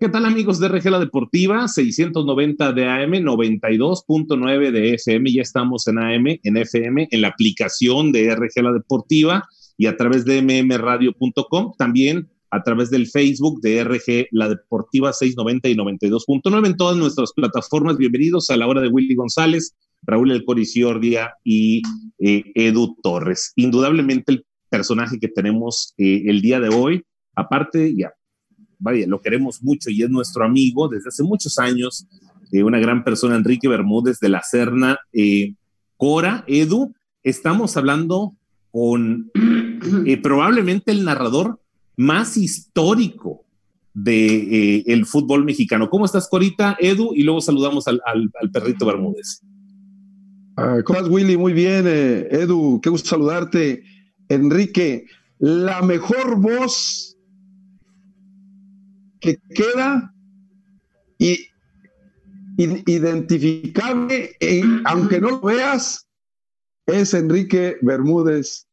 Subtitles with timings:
[0.00, 1.66] ¿Qué tal amigos de RG La Deportiva?
[1.66, 5.32] 690 de AM, 92.9 de FM.
[5.32, 9.96] Ya estamos en AM, en FM, en la aplicación de RG La Deportiva y a
[9.96, 11.72] través de mmradio.com.
[11.76, 17.32] También a través del Facebook de RG La Deportiva 690 y 92.9 en todas nuestras
[17.32, 17.96] plataformas.
[17.96, 21.82] Bienvenidos a la hora de Willy González, Raúl El Coriciordia y
[22.20, 23.52] eh, Edu Torres.
[23.56, 27.02] Indudablemente el personaje que tenemos eh, el día de hoy,
[27.34, 28.12] aparte, ya
[28.78, 32.06] vaya, lo queremos mucho y es nuestro amigo desde hace muchos años,
[32.52, 34.98] eh, una gran persona, Enrique Bermúdez de la Serna.
[35.12, 35.54] Eh,
[35.96, 38.34] Cora, Edu, estamos hablando
[38.70, 39.30] con
[40.06, 41.60] eh, probablemente el narrador
[41.96, 43.44] más histórico
[43.92, 45.90] del el fútbol mexicano.
[45.90, 47.12] ¿Cómo estás, Corita, Edu?
[47.14, 48.00] Y luego saludamos al,
[48.52, 49.42] perrito Bermúdez.
[50.56, 51.36] Ah, ¿Cómo estás, Willy?
[51.36, 53.82] Muy bien, Edu, qué gusto saludarte.
[54.28, 55.06] Enrique,
[55.38, 57.07] la mejor voz
[59.20, 60.14] que queda
[61.18, 61.48] y,
[62.56, 64.36] identificable,
[64.84, 66.08] aunque no lo veas,
[66.86, 68.66] es Enrique Bermúdez,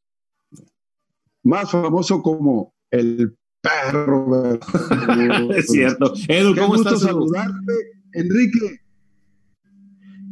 [1.44, 4.60] más famoso como el perro.
[5.56, 6.14] es cierto.
[6.28, 7.02] Edu, ¿cómo estás?
[7.02, 7.74] saludarte,
[8.14, 8.82] Enrique.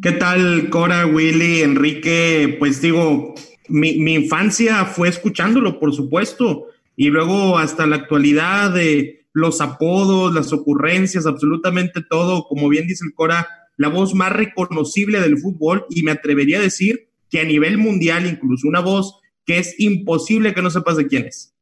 [0.02, 2.58] ¿Qué tal, Cora, Willy, Enrique?
[2.60, 3.36] Pues digo,
[3.70, 10.34] mi, mi, infancia fue escuchándolo, por supuesto, y luego hasta la actualidad de los apodos,
[10.34, 15.86] las ocurrencias, absolutamente todo, como bien dice el Cora, la voz más reconocible del fútbol
[15.90, 20.54] y me atrevería a decir que a nivel mundial incluso una voz que es imposible
[20.54, 21.54] que no sepas de quién es.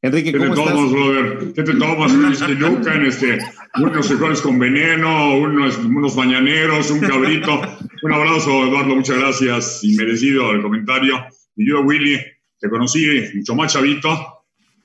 [0.00, 1.52] Enrique, ¿cómo ¿Qué te tomas, brother?
[1.54, 2.12] ¿Qué te tomas?
[2.12, 3.38] Unos que este,
[3.80, 7.60] unos frijoles con veneno, unos, unos mañaneros, un cabrito.
[8.02, 9.80] Un abrazo, Eduardo, muchas gracias.
[9.82, 11.16] Y merecido el comentario.
[11.56, 12.16] Y yo, Willy,
[12.60, 14.44] te conocí mucho más chavito,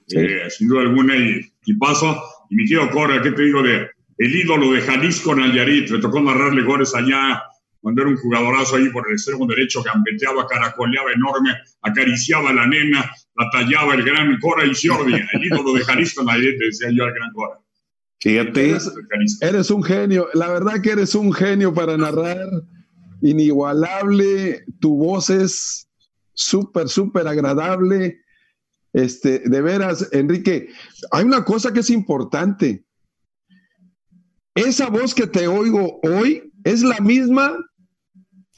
[0.10, 2.20] eh, sin duda alguna, y, y paso
[2.54, 5.90] y mi tío Cora, ¿qué te digo de el ídolo de Jalisco Nayarit?
[5.90, 7.42] Me tocó narrarle goles allá
[7.82, 11.50] cuando era un jugadorazo ahí por el extremo derecho, gambeteaba, caracoleaba enorme,
[11.82, 16.24] acariciaba a la nena, la tallaba el gran Cora y Ciordi, el ídolo de Jalisco
[16.24, 17.60] Nayarit, decía yo al gran Cora.
[18.20, 22.48] Fíjate, eres, eres un genio, la verdad que eres un genio para narrar,
[23.22, 25.90] inigualable, tu voz es
[26.34, 28.23] súper, súper agradable
[28.94, 30.70] este, de veras, Enrique,
[31.12, 32.86] hay una cosa que es importante.
[34.56, 37.58] Esa voz que te oigo hoy es la misma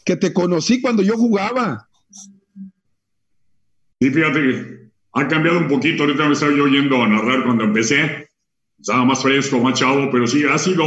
[0.04, 1.90] que te conocí cuando yo jugaba.
[4.00, 6.04] Sí, fíjate que ha cambiado un poquito.
[6.04, 8.28] Ahorita me estaba yo oyendo a narrar cuando empecé.
[8.78, 10.84] Estaba más fresco, más chavo, pero sí, ha sido,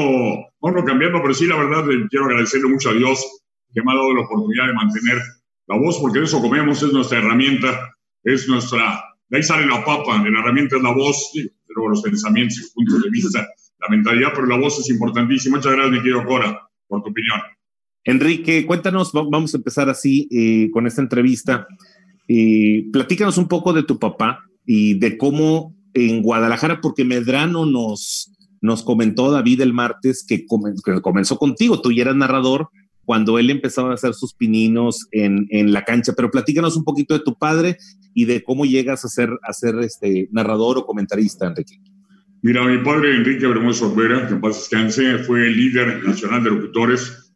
[0.60, 3.18] bueno, cambiando, pero sí, la verdad, quiero agradecerle mucho a Dios
[3.72, 5.18] que me ha dado la oportunidad de mantener
[5.66, 7.94] la voz, porque de eso comemos, es nuestra herramienta,
[8.24, 11.30] es nuestra de ahí sale la papa, la herramienta es la voz,
[11.66, 13.46] pero los pensamientos y puntos de vista,
[13.80, 15.56] la mentalidad, pero la voz es importantísima.
[15.56, 17.40] Muchas gracias, mi querido Cora, por tu opinión.
[18.04, 21.66] Enrique, cuéntanos, vamos a empezar así eh, con esta entrevista.
[22.26, 28.32] Eh, platícanos un poco de tu papá y de cómo en Guadalajara, porque Medrano nos,
[28.60, 30.46] nos comentó David el martes que,
[30.84, 32.70] que comenzó contigo, tú ya eras narrador,
[33.08, 36.12] cuando él empezaba a hacer sus pininos en, en, la cancha.
[36.14, 37.78] Pero platícanos un poquito de tu padre
[38.12, 41.80] y de cómo llegas a ser, a ser este narrador o comentarista, Enrique.
[42.42, 46.50] Mira, mi padre Enrique Bermúdez Olvera, que en paz descanse, fue el líder nacional de
[46.50, 47.32] locutores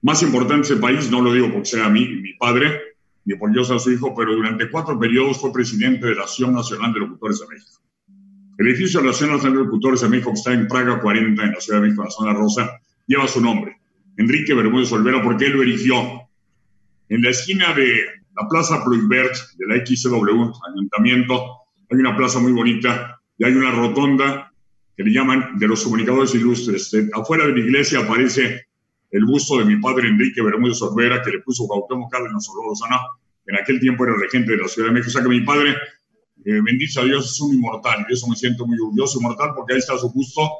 [0.00, 2.80] más importante de ese país, no lo digo porque sea mí, mi padre,
[3.24, 6.54] ni por yo sea su hijo, pero durante cuatro periodos fue presidente de la Asociación
[6.54, 7.82] Nacional de Locutores de México.
[8.58, 11.42] El edificio de la Asociación Nacional de Locutores de México, que está en Praga 40,
[11.42, 12.70] en la Ciudad de México, en la zona rosa,
[13.08, 13.76] lleva su nombre.
[14.16, 15.96] Enrique Bermúdez Olvera, porque él lo erigió.
[17.08, 18.04] En la esquina de
[18.34, 23.70] la Plaza Pluibert de la XW, Ayuntamiento, hay una plaza muy bonita y hay una
[23.70, 24.52] rotonda
[24.96, 26.90] que le llaman de los comunicadores ilustres.
[27.12, 28.66] afuera de la iglesia aparece
[29.10, 32.98] el busto de mi padre Enrique Bermúdez Olvera, que le puso Cuauhtémoc Cárdenas Solórzano,
[33.46, 35.10] en aquel tiempo era regente de la Ciudad de México.
[35.10, 35.70] O sea que mi padre,
[36.44, 38.04] eh, bendito a Dios, es un inmortal.
[38.08, 40.50] Y eso me siento muy orgulloso, inmortal, porque ahí está su busto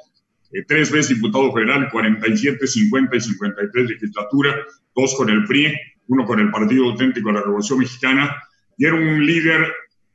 [0.52, 4.56] eh, tres veces diputado federal, 47, 50 y 53 legislatura,
[4.94, 5.74] dos con el PRI,
[6.08, 8.36] uno con el Partido Auténtico de la Revolución Mexicana,
[8.78, 9.72] y era un líder,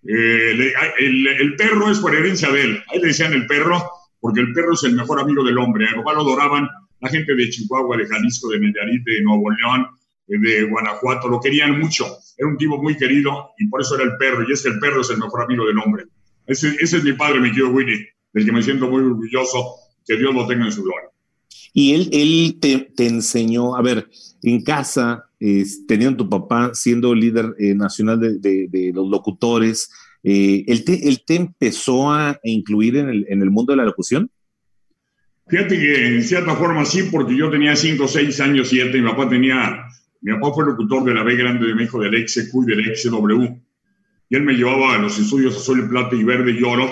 [0.08, 3.84] eh, el, perro es por herencia de él, ahí le decían el perro,
[4.20, 6.68] porque el perro es el mejor amigo del hombre, a lo adoraban
[7.00, 9.88] la gente de Chihuahua, de Jalisco, de Nayarit, de Nuevo León,
[10.28, 12.06] eh, de Guanajuato, lo querían mucho,
[12.38, 14.80] era un tipo muy querido y por eso era el perro, y es que el
[14.80, 16.06] perro es el mejor amigo del hombre.
[16.48, 19.76] Ese, ese es mi padre, mi tío Willy, del que me siento muy orgulloso
[20.06, 21.10] que Dios lo tenga en su gloria.
[21.74, 24.10] Y él, él te, enseñó, a ver,
[24.44, 25.26] en casa,
[25.88, 29.90] teniendo tu papá siendo líder eh, nacional de, los locutores,
[30.24, 33.86] eh, ¿él, te, ¿él, te, empezó a incluir en el, en el, mundo de la
[33.86, 34.30] locución?
[35.48, 39.28] Fíjate que en cierta forma sí, porque yo tenía 5, 6 años, 7, mi papá
[39.28, 39.86] tenía,
[40.22, 43.44] mi papá fue locutor de la B Grande de México, del XQ y del XW,
[44.30, 46.90] y él me llevaba a los estudios azul y plata y verde y oro.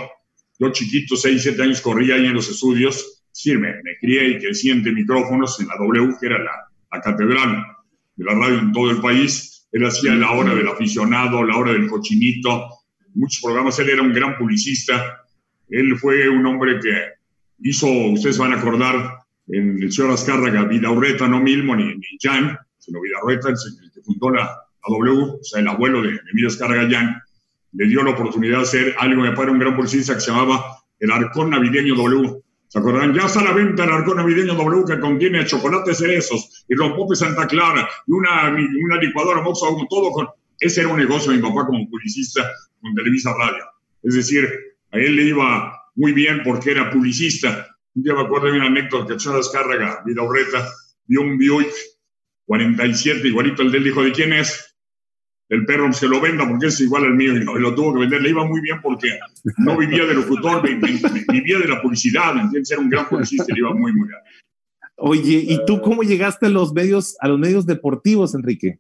[0.59, 4.39] Yo chiquito, 6, 7 años, corría ahí en los estudios, sí, me, me crié y
[4.39, 6.51] crecí entre micrófonos en la W, que era la,
[6.91, 7.65] la catedral
[8.15, 9.67] de la radio en todo el país.
[9.71, 12.67] Él hacía la hora del aficionado, la hora del cochinito,
[13.13, 13.79] muchos programas.
[13.79, 15.23] Él era un gran publicista.
[15.69, 17.13] Él fue un hombre que
[17.61, 22.57] hizo, ustedes van a acordar, en el señor Azcárraga, Vidaurreta, no Milmo ni, ni Jan,
[22.77, 26.88] sino Vidaurreta, el, que fundó la, la, W, o sea, el abuelo de Emilio Azcárraga
[26.89, 27.21] Jan,
[27.74, 30.77] le dio la oportunidad de hacer algo, me parece un gran publicista que se llamaba
[31.00, 32.42] el Arcón Navideño W.
[32.68, 33.13] ¿Se acordarán?
[33.13, 37.16] Ya está a la venta el Arcón Navideño W que contiene chocolates cerezos y rompope
[37.16, 40.27] Santa Clara y una, una licuadora Mox todo con...
[40.60, 42.45] Ese era un negocio de mi papá como publicista
[42.81, 43.63] con Televisa Radio.
[44.04, 44.50] Es decir,
[44.92, 47.68] a él le iba muy bien porque era publicista.
[47.95, 50.68] Un día me acuerdo de una anécdota que el señor Azcárraga, Vida Urreta,
[51.07, 51.74] vio un Buick
[52.45, 54.69] 47, igualito el de él, dijo, ¿de quién es?
[55.49, 57.93] El perro se lo venda porque es igual al mío y, no, y lo tuvo
[57.93, 58.21] que vender.
[58.21, 59.17] Le iba muy bien porque
[59.57, 62.71] no vivía de locutor, vivía de la publicidad, ¿entiendes?
[62.71, 64.19] Era un gran publicista y le iba muy, muy bien.
[64.95, 68.79] Oye, ¿y tú cómo llegaste a los medios, a los medios deportivos, Enrique?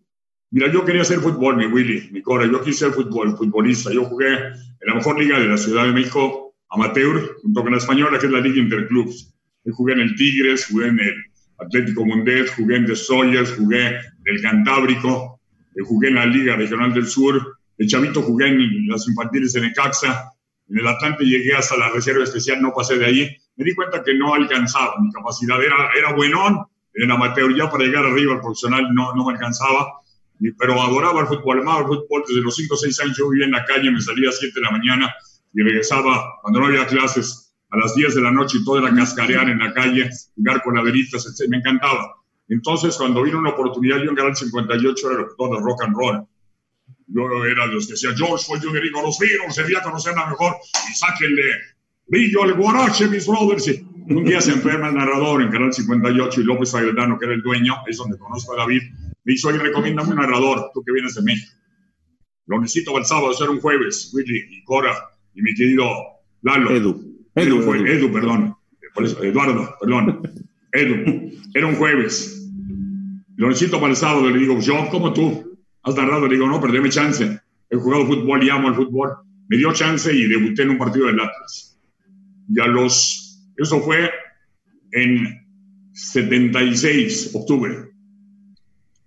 [0.51, 2.45] Mira, yo quería hacer fútbol, mi Willy, mi Cora.
[2.45, 3.91] Yo quise ser fútbol, futbolista.
[3.91, 7.77] Yo jugué en la mejor liga de la Ciudad de México, amateur, junto con la
[7.77, 9.33] española, que es la Liga Interclubs.
[9.63, 11.15] Yo jugué en el Tigres, jugué en el
[11.57, 13.95] Atlético Mundet, jugué en Destroyers, jugué en
[14.25, 15.38] el Cantábrico,
[15.83, 17.57] jugué en la Liga Regional del Sur.
[17.77, 20.31] De chavito jugué en las infantiles en Ecaxa.
[20.67, 23.37] En el Atlante llegué hasta la reserva especial, no pasé de ahí.
[23.55, 25.61] Me di cuenta que no alcanzaba mi capacidad.
[25.61, 29.99] Era, era buenón en amateur, ya para llegar arriba al profesional no, no me alcanzaba
[30.57, 32.23] pero adoraba el fútbol, amaba el fútbol.
[32.27, 34.53] Desde los 5 o 6 años yo vivía en la calle, me salía a 7
[34.55, 35.13] de la mañana
[35.53, 38.95] y regresaba cuando no había clases a las 10 de la noche y todo era
[38.95, 41.49] cascarear en la calle, jugar con laderitas, etc.
[41.49, 42.15] Me encantaba.
[42.49, 46.27] Entonces, cuando vino una oportunidad, yo en Canal 58 era locutor de rock and roll.
[47.07, 50.55] Yo era de los que decía, George fue yo digo, los Beatles, sería conocerla mejor
[50.89, 51.43] y sáquenle
[52.07, 53.67] brillo al guarache, mis brothers.
[53.67, 57.35] Y un día se enferma el narrador en Canal 58 y López Agredano, que era
[57.35, 58.81] el dueño, es donde conozco a David,
[59.23, 61.51] me dice, oye, recomiéndame un narrador, tú que vienes de México.
[62.47, 64.95] Lo necesito el sábado, ser un jueves, Willy y Cora
[65.35, 65.85] y mi querido
[66.41, 66.71] Lalo.
[66.71, 67.27] Edu.
[67.35, 68.55] Edu, fue, Edu, perdón.
[69.21, 70.21] Eduardo, perdón.
[70.73, 71.31] Edu.
[71.53, 72.38] Era un jueves.
[73.39, 74.29] El sábado.
[74.29, 76.27] Le digo, yo, como tú, has narrado.
[76.27, 77.39] Le digo, no, perdeme chance.
[77.69, 79.11] He jugado fútbol y amo el fútbol.
[79.47, 81.79] Me dio chance y debuté en un partido del Atlas.
[82.49, 84.09] Y a los, eso fue
[84.91, 85.39] en
[85.93, 87.89] 76, octubre.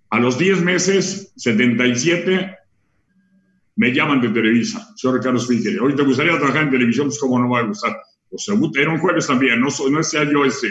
[0.09, 2.55] A los 10 meses, 77,
[3.75, 5.79] me llaman de Televisa, señor Ricardo Spíquer.
[5.79, 7.97] Hoy te gustaría trabajar en televisión, pues cómo no va a gustar.
[8.29, 10.69] Pues era un jueves también, no, no sea yo ese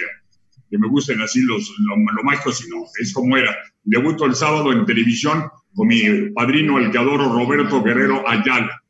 [0.73, 3.55] que me gusten así los, lo, lo mágico, sino es como era.
[3.85, 8.83] Debuto el sábado en televisión con mi padrino, el que adoro, Roberto Guerrero Ayala.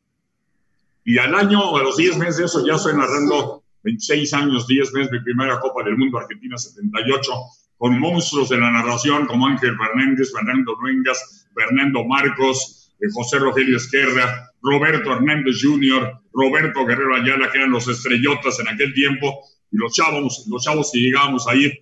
[1.04, 4.92] Y al año, a los 10 meses de eso, ya estoy narrando 26 años, 10
[4.92, 7.32] meses, mi primera Copa del Mundo, Argentina 78,
[7.78, 13.76] con monstruos de la narración como Ángel Fernández, Fernando Ruengas, Fernando Marcos, eh, José Rogelio
[13.76, 19.40] Esquerra, Roberto Hernández Jr., Roberto Guerrero Ayala, que eran los estrellotas en aquel tiempo,
[19.72, 21.72] y los chavos, los chavos que llegábamos ahí,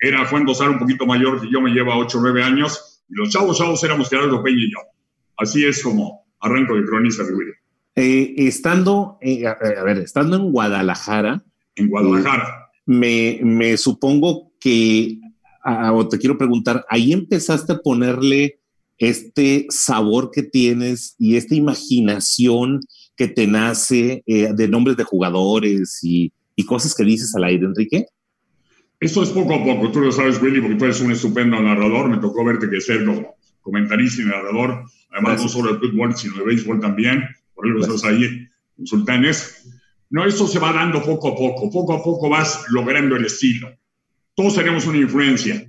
[0.00, 3.14] era, en Dosar un poquito mayor que yo, me lleva 8 o 9 años, y
[3.14, 4.78] los chavos, chavos éramos Gerardo Peña y yo.
[5.36, 7.32] Así es como arranco de cronista de.
[7.96, 11.42] Eh, estando, eh, a, a, ver, estando en Guadalajara.
[11.74, 12.70] En Guadalajara.
[12.86, 15.18] Me, me supongo que,
[15.62, 18.60] a, o te quiero preguntar, ahí empezaste a ponerle
[18.98, 22.80] este sabor que tienes y esta imaginación
[23.16, 27.64] que te nace eh, de nombres de jugadores y, y, cosas que dices al aire,
[27.64, 28.06] Enrique?
[29.00, 32.08] Eso es poco a poco, tú lo sabes, Willy, porque tú eres un estupendo narrador,
[32.08, 35.42] me tocó verte crecer como comentarista y narrador, además Gracias.
[35.42, 37.24] no solo de fútbol, sino de béisbol también,
[37.54, 39.68] por eso estás ahí en Sultanes.
[40.10, 43.70] No, eso se va dando poco a poco, poco a poco vas logrando el estilo.
[44.34, 45.64] Todos tenemos una influencia,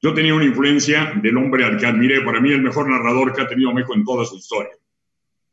[0.00, 3.42] yo tenía una influencia del hombre al que admiré, para mí el mejor narrador que
[3.42, 4.72] ha tenido México en toda su historia,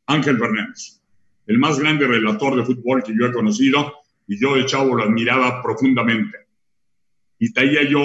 [0.07, 0.99] Ángel Fernández,
[1.45, 3.98] el más grande relator de fútbol que yo he conocido
[4.29, 6.37] y yo de chavo lo admiraba profundamente.
[7.39, 8.03] Y traía yo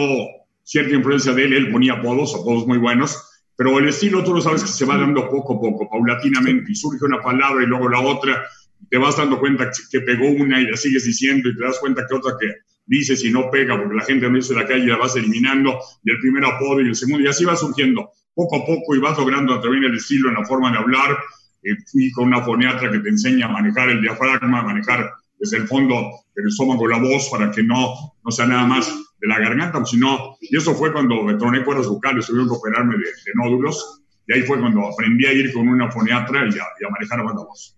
[0.62, 3.22] cierta influencia de él, él ponía apodos, apodos muy buenos,
[3.54, 6.74] pero el estilo tú lo sabes que se va dando poco a poco, paulatinamente, y
[6.74, 8.42] surge una palabra y luego la otra,
[8.80, 11.78] y te vas dando cuenta que pegó una y la sigues diciendo y te das
[11.78, 12.54] cuenta que otra que
[12.86, 16.10] dice si no pega, porque la gente no dice la calle la vas eliminando, y
[16.10, 19.18] el primer apodo y el segundo, y así va surgiendo poco a poco y vas
[19.18, 21.18] logrando través del estilo en la forma de hablar.
[21.62, 25.12] Eh, fui con una foniatra que te enseña a manejar el diafragma, a manejar
[25.44, 25.94] desde el fondo
[26.34, 28.88] del estómago la voz para que no, no sea nada más
[29.20, 32.96] de la garganta, sino, y eso fue cuando me troné cuerdas vocales, tuvieron que operarme
[32.96, 37.20] de, nódulos, y ahí fue cuando aprendí a ir con una foniatra y a, manejar
[37.20, 37.76] a la voz.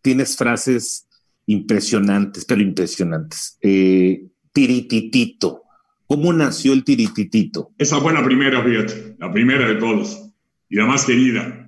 [0.00, 1.06] tienes frases
[1.46, 3.58] impresionantes, pero impresionantes.
[3.60, 5.62] Eh, tirititito.
[6.06, 7.72] ¿Cómo nació el tirititito?
[7.76, 10.30] Esa fue la primera, fíjate, la primera de todos
[10.70, 11.63] y la más querida.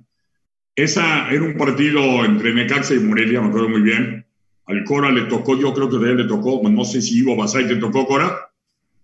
[0.77, 4.23] Esa era un partido entre Necaxa y Morelia, me acuerdo muy bien.
[4.67, 7.35] Al Cora le tocó, yo creo que a él le tocó, no sé si Ivo
[7.35, 8.51] Basay te tocó, Cora.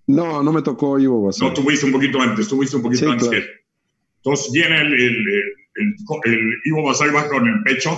[0.06, 1.48] No, no me tocó Ivo Basay.
[1.48, 3.50] No, tuviste un poquito antes, tuviste un poquito antes que él.
[4.18, 5.56] Entonces viene el, el,
[6.26, 7.90] el, Ivo Basay va con el pecho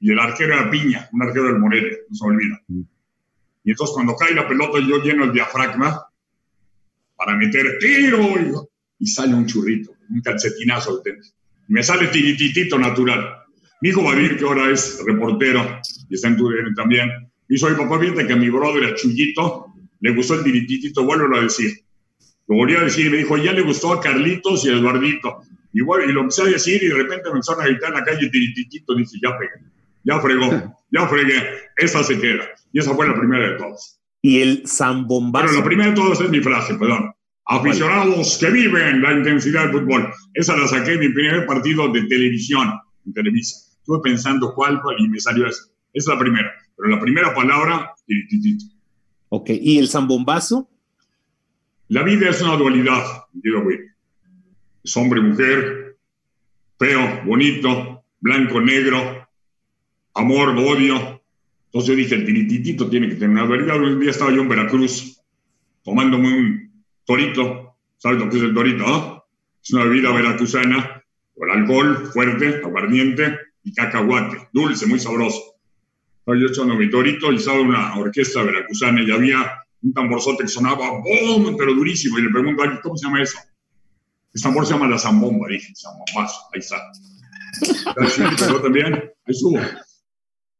[0.00, 2.62] y el arquero era Piña, un arquero del Morelia, no se olvida.
[2.68, 2.80] Mm.
[3.64, 6.06] Y entonces cuando cae la pelota yo lleno el diafragma
[7.14, 8.22] para meter tiro
[8.98, 11.02] y, sale un churrito, un calcetinazo de
[11.70, 13.44] Me sale tirititito natural.
[13.80, 17.08] Mi hijo va a decir que ahora es reportero y está en tu también.
[17.48, 19.66] Y soy papá, fíjate que a mi brother, a Chuyito,
[20.00, 21.70] le gustó el tirititito, vuelvo a decir.
[22.48, 25.42] Lo volví a decir y me dijo, ya le gustó a Carlitos y a Eduardito.
[25.72, 27.98] Y, bueno, y lo empecé a decir y de repente me empezaron a gritar en
[28.00, 28.96] la calle tirititito.
[28.96, 29.70] Dice, ya pegué,
[30.02, 31.40] ya fregó, ya fregué.
[31.76, 32.48] Esa se queda.
[32.72, 34.00] Y esa fue la primera de todas.
[34.22, 35.44] Y el zambombazo.
[35.44, 37.12] Bueno, la primera de todas es mi frase, perdón.
[37.52, 40.08] Aficionados que viven la intensidad del fútbol.
[40.34, 42.70] Esa la saqué en mi primer partido de televisión,
[43.04, 43.56] en Televisa.
[43.80, 45.64] Estuve pensando cuál, y me salió esa.
[45.92, 46.52] Esa es la primera.
[46.76, 48.66] Pero la primera palabra, tirititito.
[49.30, 50.70] Ok, ¿y el zambombazo?
[51.88, 53.02] La vida es una dualidad,
[53.32, 53.78] güey.
[54.84, 55.96] Es hombre, mujer,
[56.78, 59.28] feo, bonito, blanco, negro,
[60.14, 61.20] amor, odio,
[61.72, 63.80] entonces yo dije, el tirititito tiene que tener una verdad.
[63.80, 65.20] Un día estaba yo en Veracruz
[65.84, 66.69] tomándome un
[67.10, 67.76] torito.
[67.96, 69.26] ¿Sabes lo que es el torito?
[69.62, 71.02] Es una bebida veracruzana
[71.36, 75.56] con alcohol fuerte, aguardiente y cacahuate, dulce, muy sabroso.
[76.26, 81.00] Yo echando mi torito y estaba una orquesta veracruzana y había un tamborzote que sonaba
[81.00, 81.56] ¡bum!
[81.58, 82.18] pero durísimo.
[82.18, 83.38] Y le pregunto a alguien, ¿cómo se llama eso?
[84.32, 86.76] El tambor se llama la zambomba, dije, zambombazo, ahí está.
[88.38, 89.58] Pero también, ahí estuvo.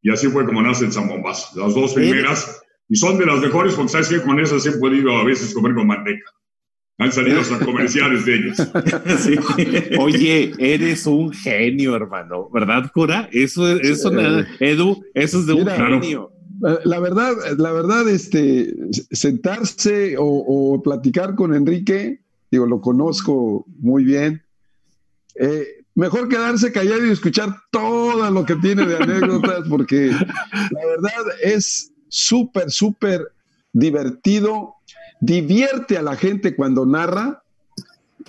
[0.02, 1.60] Y así fue como nace el zambombazo.
[1.60, 2.60] Las dos primeras.
[2.90, 5.74] Y son de las mejores porque sabes que con esas he podido a veces comer
[5.74, 6.28] con manteca.
[6.98, 8.58] Han salido hasta comerciales de ellos.
[9.98, 13.28] Oye, eres un genio, hermano, ¿verdad, Cura?
[13.32, 14.10] Eso, eso,
[14.58, 16.32] Edu, eso es de un genio.
[16.84, 18.74] La verdad, la verdad, este,
[19.12, 22.20] sentarse o, o, platicar con Enrique,
[22.50, 24.42] digo, lo conozco muy bien.
[25.36, 31.34] Eh, mejor quedarse callado y escuchar todo lo que tiene de anécdotas, porque la verdad
[31.42, 33.32] es súper, súper
[33.72, 34.74] divertido,
[35.20, 37.42] divierte a la gente cuando narra,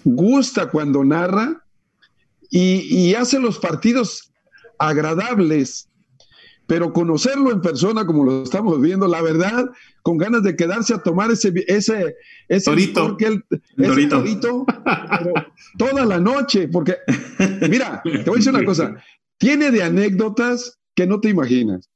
[0.04, 1.64] gusta cuando narra
[2.50, 4.32] y, hace los partidos
[4.78, 5.88] agradables.
[6.68, 9.70] Pero conocerlo en persona como lo estamos viendo, la verdad,
[10.04, 12.16] con ganas de quedarse a tomar ese ese
[12.48, 13.18] ese torito,
[13.78, 14.66] torito
[15.78, 16.96] toda la noche, porque
[17.70, 18.96] mira, te voy a decir una cosa,
[19.38, 21.91] tiene de anécdotas que no te imaginas.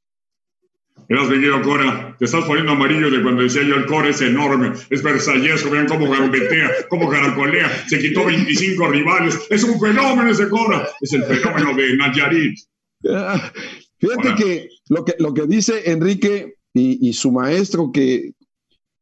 [1.08, 2.16] Gracias, venido Cora.
[2.18, 5.88] Te estás poniendo amarillo de cuando decía yo el Cora es enorme, es versalleso, vean
[5.88, 9.40] cómo gambetea, cómo caracolea, se quitó 25 rivales.
[9.50, 12.60] Es un fenómeno ese Cora, es el fenómeno de Nayarit.
[13.08, 13.52] Ah,
[14.00, 18.34] Fíjate que lo, que lo que dice Enrique y, su maestro, que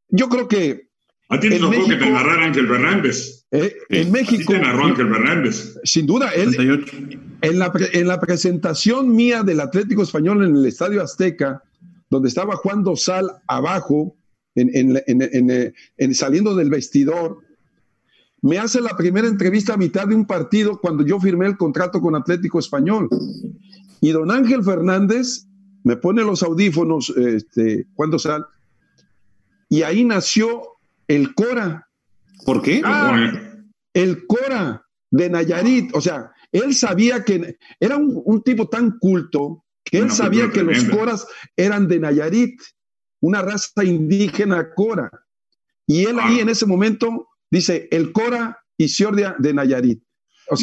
[0.09, 0.87] yo creo que.
[1.29, 3.45] A ti te tocó que te narrara Ángel Fernández.
[3.51, 4.53] Eh, en México.
[4.53, 5.79] te narró Ángel Fernández.
[5.83, 6.85] Sin duda, él.
[7.41, 11.61] En la, en la presentación mía del Atlético Español en el Estadio Azteca,
[12.13, 14.15] donde estaba Juan Dosal abajo,
[14.55, 17.39] en, en, saliendo del vestidor,
[18.41, 21.99] me hace la primera entrevista a mitad de un partido cuando yo firmé el contrato
[22.01, 23.09] con Atlético Español.
[23.99, 25.47] Y don Ángel Fernández
[25.83, 28.45] me pone los audífonos este, cuando sal,
[29.67, 30.61] y ahí nació
[31.07, 31.87] el Cora.
[32.45, 32.81] ¿Por qué?
[32.85, 33.31] Ah,
[33.93, 35.95] el Cora de Nayarit.
[35.95, 40.83] O sea, él sabía que era un, tipo tan culto que él sabía que los
[40.85, 42.61] Coras eran de Nayarit,
[43.21, 45.09] una raza indígena Cora.
[45.87, 50.01] Y él ahí en ese momento dice, el Cora y Ciordia de Nayarit.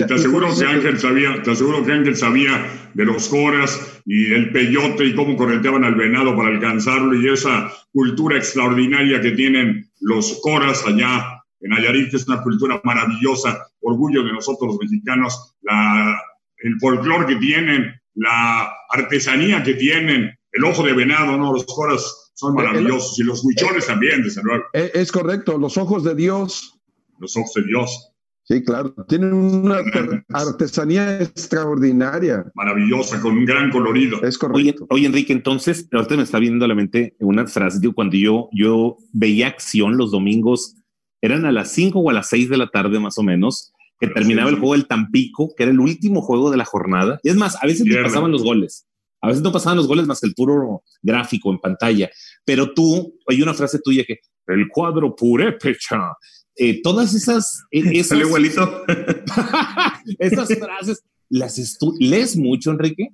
[0.07, 4.53] Te aseguro que Ángel sabía, te aseguro que Ángel sabía de los coras y el
[4.53, 10.41] peyote y cómo correteaban al venado para alcanzarlo y esa cultura extraordinaria que tienen los
[10.43, 16.21] coras allá en Nayarit, que es una cultura maravillosa, orgullo de nosotros los mexicanos, la,
[16.59, 21.53] el folclore que tienen, la artesanía que tienen, el ojo de venado, ¿no?
[21.53, 24.65] Los coras son maravillosos y los huichones también, desde luego.
[24.73, 26.79] Es correcto, los ojos de Dios.
[27.19, 28.13] Los ojos de Dios.
[28.45, 28.95] Sí, claro.
[29.09, 29.79] Tienen una
[30.29, 32.45] artesanía extraordinaria.
[32.55, 34.23] Maravillosa, con un gran colorido.
[34.23, 34.87] Es correcto.
[34.91, 37.79] Oye, Enrique, entonces, ahorita me está viendo a la mente una frase.
[37.81, 40.75] Digo, cuando yo, yo veía acción los domingos,
[41.23, 44.09] eran a las 5 o a las 6 de la tarde más o menos, que
[44.09, 47.21] terminaba el juego del Tampico, que era el último juego de la jornada.
[47.23, 48.87] Y es más, a veces no pasaban los goles.
[49.21, 52.11] A veces no pasaban los goles más que el puro gráfico en pantalla.
[52.45, 56.17] Pero tú, hay una frase tuya que el cuadro purépecha
[56.57, 57.65] eh, todas esas...
[57.73, 58.85] Eh, esas igualito.
[60.19, 63.09] esas frases, ¿las lees mucho, Enrique?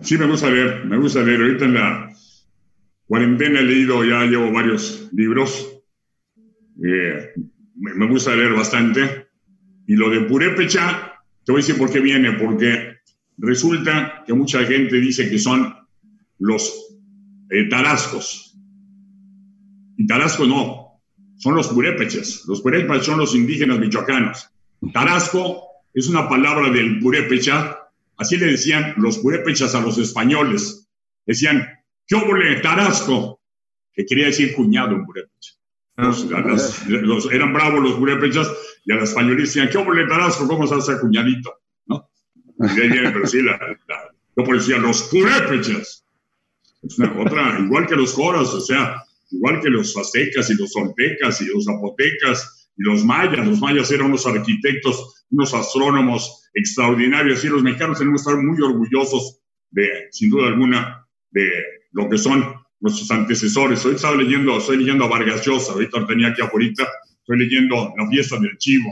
[0.00, 1.40] Sí, me gusta leer, me gusta leer.
[1.40, 2.12] Ahorita en la
[3.06, 5.82] cuarentena he leído, ya llevo varios libros.
[6.84, 7.32] Eh,
[7.76, 9.23] me, gusta leer bastante.
[9.86, 12.98] Y lo de Purépecha, te voy a decir por qué viene, porque
[13.38, 15.74] resulta que mucha gente dice que son
[16.38, 16.96] los
[17.70, 18.56] tarascos.
[19.96, 21.00] Y tarasco no,
[21.36, 22.44] son los purépechas.
[22.46, 24.48] Los purépechas son los indígenas michoacanos.
[24.92, 27.78] Tarasco es una palabra del purépecha.
[28.16, 30.88] Así le decían los purépechas a los españoles.
[31.26, 31.66] Decían,
[32.06, 32.16] ¿qué
[32.62, 33.40] Tarasco?
[33.92, 35.52] Que quería decir cuñado en purépecha.
[35.96, 38.50] Los, eran bravos los purépechas
[38.84, 40.46] y a los españoles decían, ¿qué obole Tarasco?
[40.46, 41.54] ¿Cómo se hace cuñadito?
[41.86, 42.08] ¿No?
[42.58, 43.58] Y ahí viene, pero sí, la,
[44.36, 46.04] yo decía, los purépechas.
[46.82, 50.72] Es una, otra, igual que los coros, o sea, igual que los aztecas y los
[50.72, 53.46] soltecas y los zapotecas y los mayas.
[53.46, 58.60] Los mayas eran unos arquitectos, unos astrónomos extraordinarios y los mexicanos tenemos que estar muy
[58.60, 61.50] orgullosos de, sin duda alguna, de
[61.92, 63.84] lo que son nuestros antecesores.
[63.86, 66.86] Hoy estaba leyendo, estoy leyendo a Vargas Llosa, ahorita tenía aquí afuera,
[67.24, 68.90] estoy leyendo La fiesta del chivo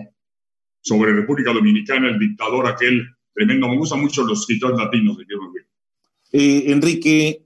[0.80, 3.68] sobre República Dominicana, el dictador aquel tremendo.
[3.68, 5.24] Me gustan mucho los escritores latinos de
[6.34, 7.44] eh, Enrique,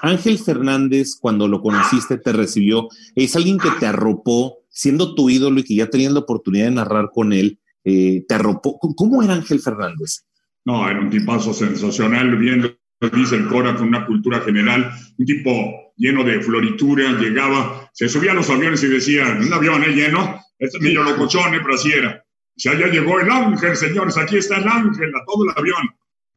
[0.00, 2.88] Ángel Fernández, cuando lo conociste, te recibió.
[3.16, 6.70] Es alguien que te arropó, siendo tu ídolo y que ya tenías la oportunidad de
[6.70, 8.78] narrar con él, eh, te arropó.
[8.78, 10.24] ¿Cómo era Ángel Fernández?
[10.64, 12.70] No, era un tipazo sensacional, viendo,
[13.12, 15.50] dice el Cora, con una cultura general, un tipo
[15.96, 20.40] lleno de floritura, llegaba, se subía a los aviones y decía, un avión es lleno,
[20.56, 22.24] este niño locochón, pero así era.
[22.54, 25.82] Ya, ya llegó el ángel, señores, aquí está el ángel, a todo el avión,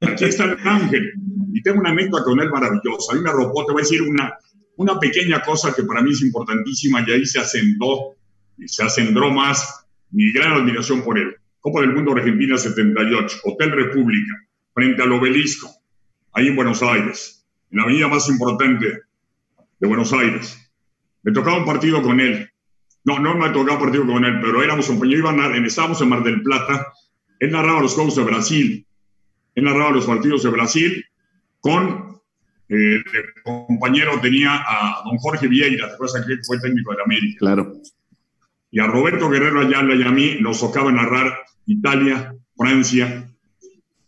[0.02, 1.14] aquí está el ángel.
[1.54, 3.14] Y tengo una anécdota con él maravillosa.
[3.14, 4.34] A mí me arropó, te voy a decir una,
[4.78, 8.16] una pequeña cosa que para mí es importantísima y ahí se ascendó,
[8.58, 11.36] y se ascendró más mi gran admiración por él.
[11.60, 14.34] Copa del Mundo Argentina 78, Hotel República,
[14.74, 15.70] frente al obelisco,
[16.34, 19.02] ahí en Buenos Aires, en la avenida más importante
[19.80, 20.58] de Buenos Aires.
[21.24, 22.50] Me tocaba un partido con él.
[23.04, 25.34] No, no me tocaba un partido con él, pero éramos compañeros,
[25.66, 26.94] estábamos en Mar del Plata.
[27.40, 28.86] Él narraba los Juegos de Brasil.
[29.56, 31.06] Él narraba los partidos de Brasil
[31.60, 32.12] con
[32.74, 33.04] eh, el
[33.44, 37.40] compañero tenía a don Jorge Vieira, ¿te acuerdas que fue técnico de América?
[37.40, 37.74] Claro.
[38.72, 43.30] Y a Roberto Guerrero Ayala y a mí nos tocaba narrar Italia, Francia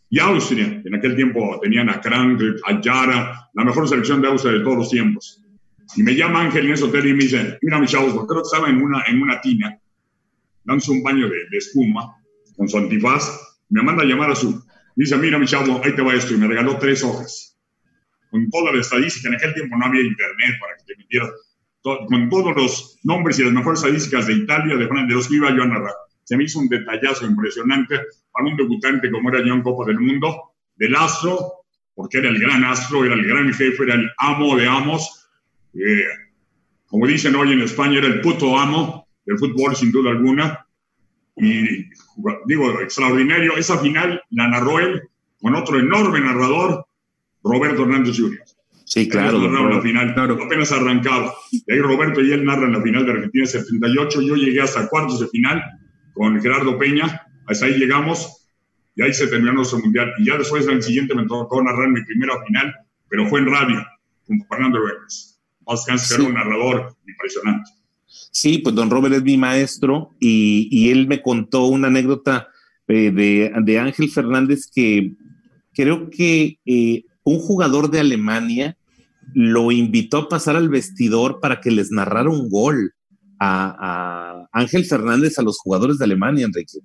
[0.08, 0.80] y Austria.
[0.82, 4.78] En aquel tiempo tenían a Krank, a Yara, la mejor selección de Austria de todos
[4.78, 5.43] los tiempos.
[5.96, 8.46] Y me llama Ángel en ese hotel y me dice, mira mi chavos, creo que
[8.46, 9.78] estaba en una, en una tina,
[10.64, 12.16] dándose un baño de, de espuma
[12.56, 14.64] con su antifaz, me manda a llamar a su
[14.96, 16.34] Dice, mira mi chavo, ahí te va esto.
[16.34, 17.58] Y me regaló tres hojas.
[18.30, 19.28] Con toda la estadística.
[19.28, 21.30] En aquel tiempo no había internet para que te metieras.
[21.82, 25.54] con todos los nombres y las mejores estadísticas de Italia, de, de los que iba
[25.54, 25.94] yo a narrar.
[26.24, 28.00] Se me hizo un detallazo impresionante
[28.32, 31.38] para un debutante como era John Copa del Mundo, del astro,
[31.94, 35.23] porque era el gran astro, era el gran jefe, era el amo de amos.
[35.74, 36.04] Eh,
[36.86, 40.66] como dicen hoy en España, era el puto amo del fútbol, sin duda alguna.
[41.36, 41.88] Y
[42.46, 43.56] digo, extraordinario.
[43.56, 45.02] Esa final la narró él
[45.40, 46.86] con otro enorme narrador,
[47.42, 48.40] Roberto Hernández Jr.
[48.84, 49.38] Sí, claro.
[49.38, 51.34] la final, apenas arrancaba.
[51.50, 54.20] Y ahí Roberto y él narran la final de Argentina 78.
[54.22, 55.62] Yo llegué hasta cuartos de final
[56.12, 57.22] con Gerardo Peña.
[57.46, 58.46] Hasta ahí llegamos
[58.94, 60.12] y ahí se terminó nuestro mundial.
[60.18, 62.74] Y ya después, en el siguiente, me tocó narrar mi primera final,
[63.08, 63.84] pero fue en radio
[64.26, 64.80] con Fernando
[65.66, 65.88] Reyes.
[65.88, 67.70] Más era un narrador impresionante.
[68.30, 72.48] Sí, pues don Robert es mi maestro y, él me contó una anécdota
[72.88, 75.12] eh, de, Ángel Fernández que
[75.72, 78.76] creo que eh, un jugador de Alemania
[79.34, 82.92] lo invitó a pasar al vestidor para que les narrara un gol
[83.40, 86.78] a, Ángel Fernández a los jugadores de Alemania, Enrique.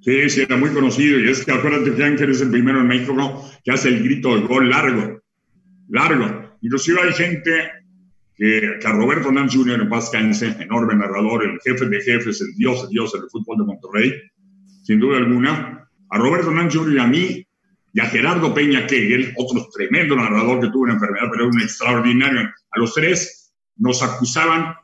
[0.00, 1.18] Sí, sí, era muy conocido.
[1.18, 4.34] Y es que acuérdate que Ángel es el primero en México que hace el grito
[4.36, 5.20] de gol largo.
[5.88, 6.56] Largo.
[6.60, 7.50] Inclusive hay gente
[8.38, 9.80] que, a Roberto Hernández Jr.
[9.82, 13.64] en paz enorme narrador, el jefe de jefes, el dios de dios del fútbol de
[13.64, 14.12] Monterrey,
[14.84, 16.94] sin duda alguna, a Roberto Hernández Jr.
[16.94, 17.46] y a mí,
[17.92, 21.60] y a Gerardo Peña Kegel, otro tremendo narrador que tuvo una enfermedad, pero era un
[21.60, 24.74] extraordinario, a los tres nos acusaban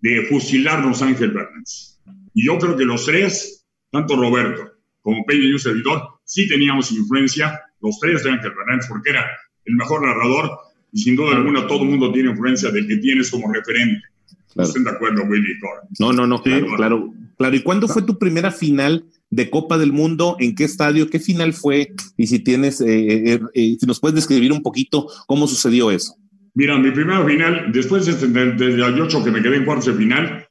[0.00, 1.98] de fusilarnos Ángel Fernández.
[2.34, 6.90] Y yo creo que los tres tanto Roberto como Peña y un servidor, sí teníamos
[6.92, 9.26] influencia, los tres de Ángel Fernández, porque era
[9.64, 10.58] el mejor narrador
[10.92, 14.02] y sin duda alguna todo el mundo tiene influencia del que tienes como referente.
[14.56, 15.54] ¿Están de acuerdo, Willy?
[15.98, 17.56] No, no, no, claro, claro, claro.
[17.56, 20.36] ¿Y cuándo fue tu primera final de Copa del Mundo?
[20.38, 21.08] ¿En qué estadio?
[21.08, 21.94] ¿Qué final fue?
[22.18, 26.16] Y si tienes, eh, eh, eh, si nos puedes describir un poquito cómo sucedió eso.
[26.54, 30.46] Mira, mi primera final, después de 78 que me quedé en cuartos de final,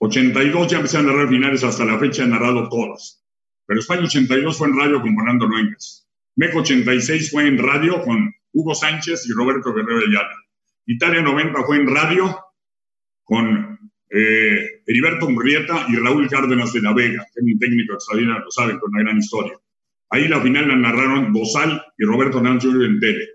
[0.00, 3.22] 82 ya empecé a narrar finales, hasta la fecha he narrado todas.
[3.66, 6.08] Pero España 82 fue en radio con Fernando Nuengas.
[6.36, 10.36] Meco 86 fue en radio con Hugo Sánchez y Roberto Guerrero Ayala.
[10.86, 12.38] Italia 90 fue en radio
[13.24, 13.78] con
[14.10, 18.50] eh, Heriberto Murrieta y Raúl Cárdenas de la Vega, que es un técnico extraordinario, lo
[18.50, 19.58] saben, con una gran historia.
[20.10, 23.28] Ahí la final la narraron Dosal y Roberto Hernández en tele.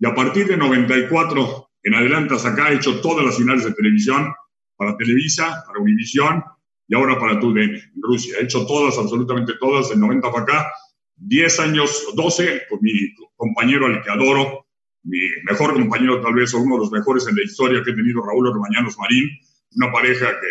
[0.00, 3.72] Y a partir de 94 en adelante hasta acá he hecho todas las finales de
[3.72, 4.34] televisión
[4.76, 6.42] para Televisa, para Univisión
[6.88, 8.36] y ahora para TUDN en Rusia.
[8.40, 10.72] He hecho todas, absolutamente todas, del 90 para acá.
[11.16, 12.92] 10 años, 12, con mi
[13.36, 14.63] compañero al que adoro,
[15.04, 17.94] mi mejor compañero tal vez, o uno de los mejores en la historia que he
[17.94, 19.28] tenido, Raúl Hermañanos Marín,
[19.76, 20.46] una pareja que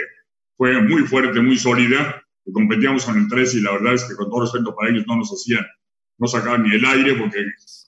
[0.55, 4.15] fue muy fuerte, muy sólida, que competíamos con el 3 y la verdad es que
[4.15, 5.65] con todo respeto para ellos no nos hacían,
[6.19, 7.45] no sacaban ni el aire porque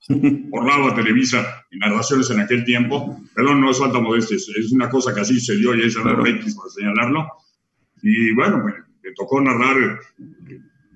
[0.49, 3.21] borraba Televisa en narraciones en aquel tiempo.
[3.36, 6.25] Perdón, no es falta modestia, es una cosa que así se dio y es claro.
[6.25, 7.28] X para señalarlo.
[8.01, 8.73] Y bueno, me,
[9.04, 9.99] me, tocó narrar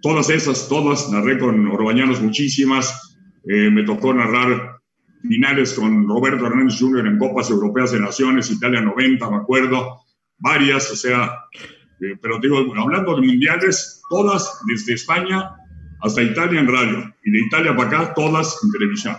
[0.01, 4.78] todas esas, todas, narré con Orbañanos muchísimas, eh, me tocó narrar
[5.21, 7.07] finales con Roberto Hernández Jr.
[7.07, 10.01] en Copas Europeas de Naciones, Italia 90, me acuerdo,
[10.37, 11.33] varias, o sea,
[12.01, 15.51] eh, pero digo, hablando de mundiales, todas desde España
[16.01, 19.17] hasta Italia en radio, y de Italia para acá, todas en televisión.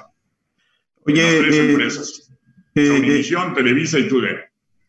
[1.04, 2.32] Oye, tres eh, empresas,
[2.74, 4.38] eh, Univisión, Televisa y TUDN.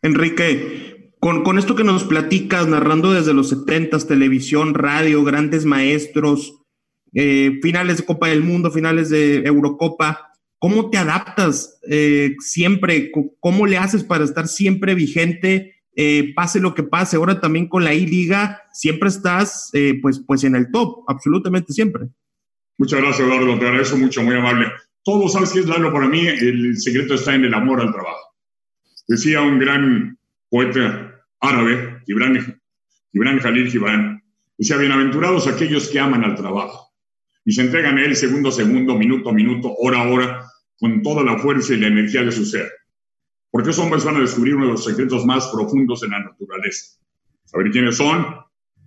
[0.02, 6.62] Enrique, con, con, esto que nos platicas, narrando desde los 70 televisión, radio, grandes maestros,
[7.14, 10.31] eh, finales de Copa del Mundo, finales de Eurocopa,
[10.62, 13.10] ¿cómo te adaptas eh, siempre?
[13.40, 15.74] ¿Cómo le haces para estar siempre vigente?
[15.96, 20.44] Eh, pase lo que pase, ahora también con la I-Liga, siempre estás eh, pues, pues
[20.44, 22.04] en el top, absolutamente siempre.
[22.78, 24.68] Muchas gracias, Eduardo, te agradezco mucho, muy amable.
[25.02, 25.92] Todo, ¿sabes qué es, Lalo?
[25.92, 28.32] Para mí el secreto está en el amor al trabajo.
[29.08, 30.16] Decía un gran
[30.48, 32.62] poeta árabe, Gibran,
[33.12, 34.22] Gibran Khalil Gibran,
[34.56, 36.92] decía, bienaventurados aquellos que aman al trabajo
[37.44, 40.51] y se entregan a él segundo a segundo, minuto a minuto, hora a hora,
[40.82, 42.68] con toda la fuerza y la energía de su ser.
[43.52, 46.98] Porque esos hombres van a descubrir uno de los secretos más profundos en la naturaleza.
[47.44, 48.26] Saber quiénes son,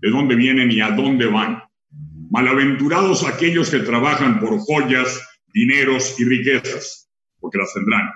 [0.02, 1.64] de dónde vienen y a dónde van.
[2.32, 8.10] Malaventurados aquellos que trabajan por joyas, dineros y riquezas, porque las tendrán.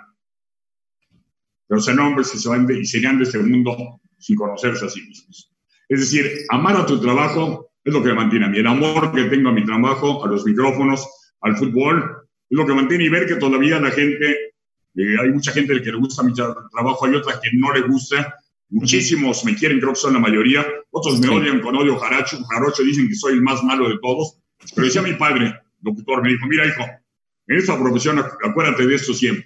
[1.65, 5.53] Pero serán hombres se van y serían de este mundo sin conocerse a sí mismos.
[5.87, 8.57] Es decir, amar a tu trabajo es lo que me mantiene a mí.
[8.57, 11.07] El amor que tengo a mi trabajo, a los micrófonos,
[11.39, 14.49] al fútbol, lo que mantiene y ver que todavía la gente
[14.95, 18.35] eh, hay mucha gente que le gusta mi trabajo, hay otra que no le gusta.
[18.69, 20.65] Muchísimos me quieren, creo que son la mayoría.
[20.91, 21.33] Otros me sí.
[21.33, 24.39] odian con odio jaracho, jarocho, dicen que soy el más malo de todos.
[24.75, 26.83] Pero decía mi padre, locutor, me dijo, mira hijo,
[27.47, 29.45] en esta profesión acuérdate de esto siempre.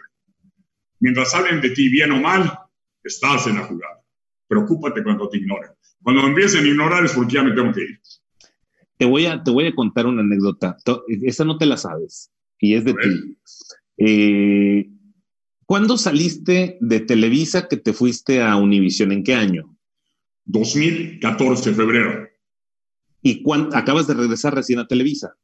[1.00, 2.52] Mientras hablen de ti bien o mal,
[3.04, 4.02] estás en la jugada.
[4.48, 5.72] Preocúpate cuando te ignoren.
[6.02, 8.00] Cuando empiecen a ignorar es porque ya me tengo que ir.
[8.98, 10.78] Te voy a, te voy a contar una anécdota.
[11.08, 12.33] Esta no te la sabes
[12.64, 13.38] y es de ti.
[13.98, 14.90] Eh,
[15.66, 19.12] ¿Cuándo saliste de Televisa que te fuiste a Univisión?
[19.12, 19.78] ¿En qué año?
[20.46, 22.30] 2014, febrero.
[23.22, 25.36] ¿Y cuándo, acabas de regresar recién a Televisa?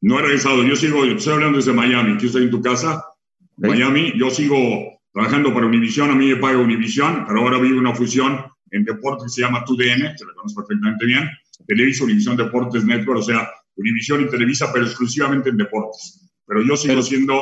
[0.00, 3.04] No he regresado, yo sigo, estoy hablando desde Miami, yo estoy en tu casa,
[3.40, 3.66] ¿Sí?
[3.66, 7.94] Miami, yo sigo trabajando para Univisión, a mí me paga Univisión, pero ahora vivo una
[7.94, 8.38] fusión
[8.70, 11.28] en deportes que se llama TUDN, que la conoces perfectamente bien,
[11.66, 16.25] Televisa, Univisión Deportes Network, o sea, Univisión y Televisa, pero exclusivamente en deportes.
[16.46, 17.34] Pero yo sigo pero, siendo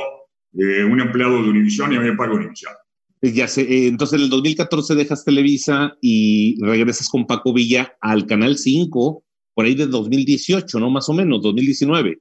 [0.55, 2.73] eh, un empleado de Univisión y a mí me paga Univisión.
[3.23, 8.27] Ya sé, eh, entonces en el 2014 dejas Televisa y regresas con Paco Villa al
[8.27, 10.91] Canal 5, por ahí de 2018, ¿no?
[10.91, 12.19] Más o menos, 2019.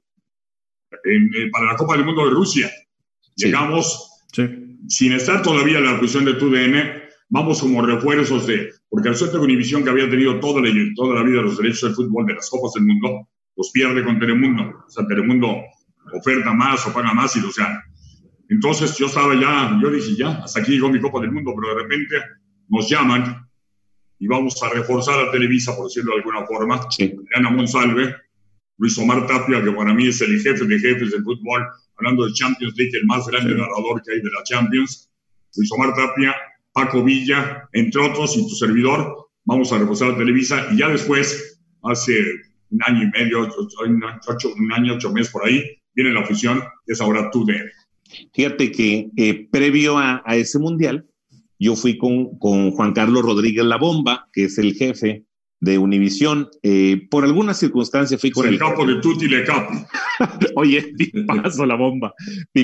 [1.04, 2.70] En, eh, para la Copa del Mundo de Rusia.
[3.36, 3.46] Sí.
[3.46, 4.44] Llegamos, sí.
[4.88, 9.36] sin estar todavía en la fusión de TUDN, vamos como refuerzos de, porque al suerte
[9.36, 12.34] de Univisión que había tenido toda la, toda la vida los derechos del fútbol de
[12.34, 14.62] las Copas del Mundo, los pierde con Telemundo.
[14.86, 15.56] O sea, Telemundo
[16.16, 17.82] oferta más o paga más y los gana.
[18.48, 21.74] Entonces yo estaba ya, yo dije ya, hasta aquí llegó mi Copa del Mundo, pero
[21.74, 22.16] de repente
[22.68, 23.48] nos llaman
[24.18, 26.80] y vamos a reforzar a Televisa, por decirlo de alguna forma.
[26.90, 27.14] Sí.
[27.34, 28.14] Ana Monsalve,
[28.78, 32.32] Luis Omar Tapia, que para mí es el jefe de jefes del fútbol, hablando de
[32.32, 33.60] Champions League, el más grande sí.
[33.60, 35.10] narrador que hay de la Champions.
[35.56, 36.34] Luis Omar Tapia,
[36.72, 41.60] Paco Villa, entre otros, y tu servidor, vamos a reforzar a Televisa y ya después,
[41.82, 42.14] hace
[42.70, 45.62] un año y medio, ocho, un año, ocho meses por ahí,
[45.94, 47.70] viene la oficina, es ahora tu DN.
[48.32, 51.06] Fíjate que eh, previo a, ese mundial,
[51.58, 55.24] yo fui con, con, Juan Carlos Rodríguez La Bomba, que es el jefe
[55.60, 56.48] de Univisión.
[56.62, 59.72] Eh, por alguna circunstancia fui con el, el capo de Tutti Le Capo.
[60.56, 60.92] Oye,
[61.26, 62.12] paso la bomba,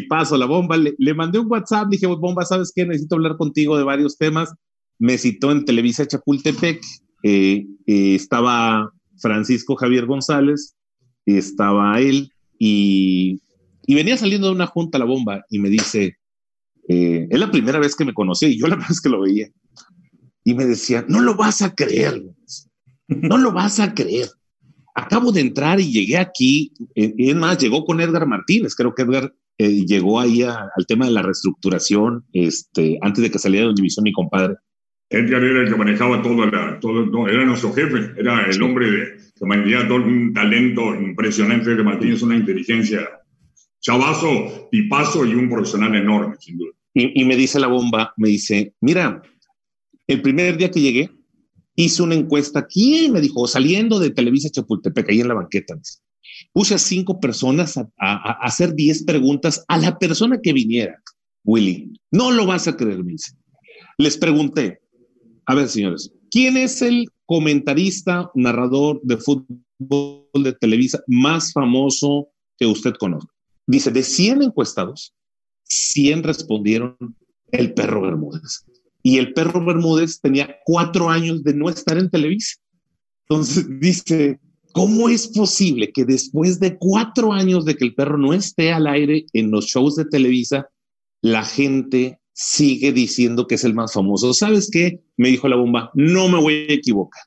[0.09, 0.77] paso la bomba.
[0.77, 2.85] Le, le, mandé un WhatsApp, dije, bomba, ¿sabes qué?
[2.85, 4.53] Necesito hablar contigo de varios temas.
[4.99, 6.81] Me citó en Televisa Chapultepec.
[7.23, 10.77] Eh, estaba Francisco Javier González,
[11.27, 13.41] estaba él y,
[13.89, 16.19] venía saliendo de una junta la bomba y me dice,
[16.89, 19.23] eh, es la primera vez que me conocí y yo la verdad es que lo
[19.23, 19.49] veía.
[20.45, 22.23] Y me decía, no lo vas a creer,
[23.09, 24.29] no lo vas a creer.
[24.95, 28.95] Acabo de entrar y llegué aquí, eh, y es más, llegó con Edgar Martínez, creo
[28.95, 33.67] que Edgar eh, llegó ahí al tema de la reestructuración, este, antes de que saliera
[33.67, 34.57] de Univisión mi compadre.
[35.11, 36.49] Edgar era el que manejaba todo,
[36.81, 41.75] todo no, era nuestro jefe, era el hombre de, que manejaba todo un talento impresionante
[41.75, 43.09] de Martínez, una inteligencia,
[43.81, 46.71] chavazo, tipazo y un profesional enorme, sin duda.
[46.95, 49.21] Y, y, me dice la bomba, me dice, mira,
[50.07, 51.11] el primer día que llegué,
[51.75, 55.77] hice una encuesta aquí, me dijo, saliendo de Televisa Chapultepec, ahí en la banqueta,
[56.53, 61.03] puse a cinco personas a, a, hacer diez preguntas a la persona que viniera,
[61.45, 61.93] Willy.
[62.13, 63.33] No lo vas a creer, me dice.
[63.99, 64.81] Les pregunté,
[65.51, 72.67] a ver, señores, ¿quién es el comentarista, narrador de fútbol de Televisa más famoso que
[72.67, 73.27] usted conoce?
[73.67, 75.13] Dice, de 100 encuestados,
[75.65, 76.97] 100 respondieron
[77.51, 78.65] el perro Bermúdez.
[79.03, 82.55] Y el perro Bermúdez tenía cuatro años de no estar en Televisa.
[83.29, 84.39] Entonces dice,
[84.73, 88.87] ¿cómo es posible que después de cuatro años de que el perro no esté al
[88.87, 90.69] aire en los shows de Televisa,
[91.23, 94.33] la gente sigue diciendo que es el más famoso.
[94.33, 95.03] ¿Sabes qué?
[95.19, 97.23] Me dijo la bomba, no me voy a equivocar.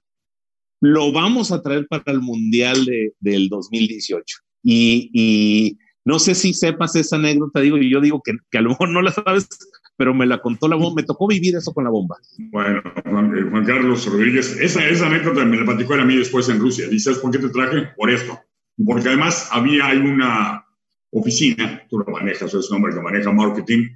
[0.81, 4.37] Lo vamos a traer para el Mundial de, del 2018.
[4.63, 8.61] Y, y, no sé si sepas esa anécdota, digo, y yo digo que, que, a
[8.61, 9.47] lo mejor no la sabes,
[9.95, 12.17] pero me la contó la bomba, me tocó vivir eso con la bomba.
[12.51, 16.59] Bueno, Juan, eh, Carlos Rodríguez, esa, esa anécdota me la platicó a mí después en
[16.59, 16.87] Rusia.
[16.87, 17.89] ¿Dices por qué te traje?
[17.95, 18.39] Por esto.
[18.83, 20.65] Porque además había hay una
[21.11, 23.89] oficina, tú lo manejas, es un hombre que maneja marketing,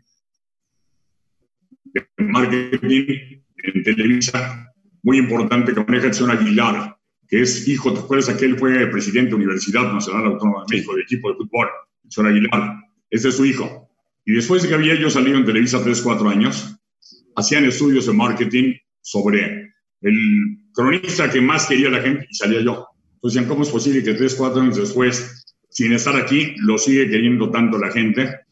[2.17, 8.29] marketing en Televisa, muy importante que maneja señor Aguilar, que es hijo, ¿te acuerdas?
[8.29, 11.67] Aquel fue presidente de Universidad Nacional Autónoma de México, de equipo de fútbol,
[12.07, 12.73] señor Aguilar.
[13.09, 13.89] Ese es su hijo.
[14.25, 16.77] Y después de que había yo salido en Televisa 3, 4 años,
[17.35, 20.17] hacían estudios de marketing sobre el
[20.73, 22.87] cronista que más quería la gente y salía yo.
[23.15, 27.09] Entonces decían, ¿cómo es posible que 3, 4 años después, sin estar aquí, lo sigue
[27.09, 28.46] queriendo tanto la gente?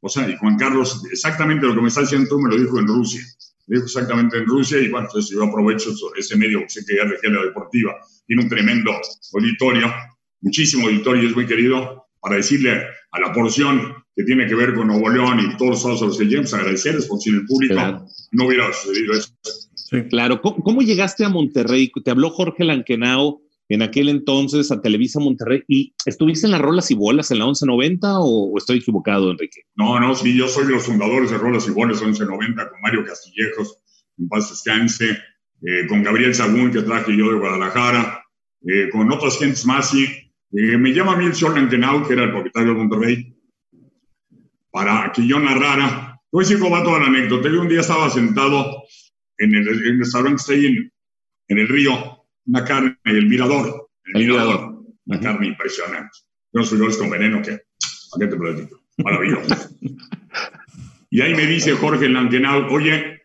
[0.00, 2.78] O sea, y Juan Carlos, exactamente lo que me estás diciendo tú, me lo dijo
[2.78, 3.20] en Rusia.
[3.66, 7.32] Me dijo exactamente en Rusia y bueno, entonces yo aprovecho ese medio, sé que es
[7.32, 7.94] la deportiva,
[8.26, 8.92] tiene un tremendo
[9.34, 9.92] auditorio,
[10.40, 12.82] muchísimo auditorio y es muy querido, para decirle
[13.12, 16.06] a la porción que tiene que ver con Nuevo León y todos los estados a
[16.06, 19.34] los que llegamos, agradecerles porque sin el público no hubiera sucedido eso.
[19.74, 20.02] Sí.
[20.08, 21.90] Claro, ¿Cómo, ¿Cómo, llegaste a Monterrey?
[22.04, 25.62] Te habló Jorge Lankenau en aquel entonces a Televisa Monterrey.
[25.68, 29.62] ¿Y estuviste en las Rolas y Bolas en la 1190 o, o, estoy equivocado, Enrique?
[29.76, 33.04] No, no, sí, yo soy de los fundadores de Rolas y Bolas 1190 con Mario
[33.04, 33.78] Castillejos,
[34.18, 35.16] en paz descanse,
[35.62, 38.24] eh, con Gabriel Sagún, que traje yo de Guadalajara,
[38.66, 40.04] eh, con otras gentes más, sí.
[40.52, 43.36] Eh, me llama a mí el señor que era el propietario de Monterrey,
[44.72, 46.20] para que yo narrara.
[46.32, 47.48] Decir cómo va toda la anécdota.
[47.48, 48.84] Yo un día estaba sentado
[49.38, 50.92] en el, en el restaurante en,
[51.48, 52.19] en el río,
[52.50, 53.88] una carne, el mirador.
[54.04, 54.54] El, el mirador.
[54.54, 54.84] mirador.
[55.06, 55.22] Una uh -huh.
[55.22, 56.18] carne impresionante.
[56.52, 58.80] Unos frijoles con veneno que, ¿a qué te platico?
[58.98, 59.54] Maravilloso.
[61.10, 63.22] y ahí me dice Jorge Lankenau, oye,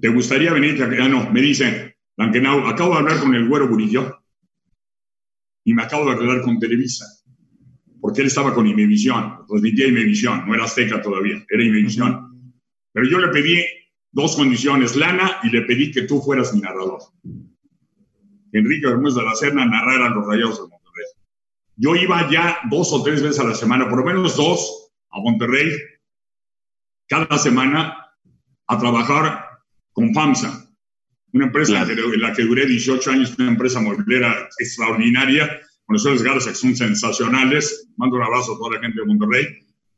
[0.00, 0.80] ¿te gustaría venir?
[0.82, 4.20] Ah, no, me dice Lankenau, acabo de hablar con el güero Burillo
[5.64, 7.06] y me acabo de aclarar con Televisa.
[8.00, 12.52] Porque él estaba con Imevisión, transmitía Imevisión, no era Azteca todavía, era Imevisión.
[12.92, 13.64] Pero yo le pedí
[14.12, 17.00] dos condiciones, lana, y le pedí que tú fueras mi narrador.
[18.58, 21.06] Enrique Bermúdez de la Serna narrar a los Rayados de Monterrey.
[21.76, 25.20] Yo iba ya dos o tres veces a la semana, por lo menos dos, a
[25.20, 25.70] Monterrey,
[27.08, 27.96] cada semana,
[28.66, 29.44] a trabajar
[29.92, 30.68] con FAMSA,
[31.32, 36.50] una empresa en la que duré 18 años, una empresa mueblera extraordinaria, con los Garza,
[36.50, 37.88] que son sensacionales.
[37.96, 39.46] Mando un abrazo a toda la gente de Monterrey.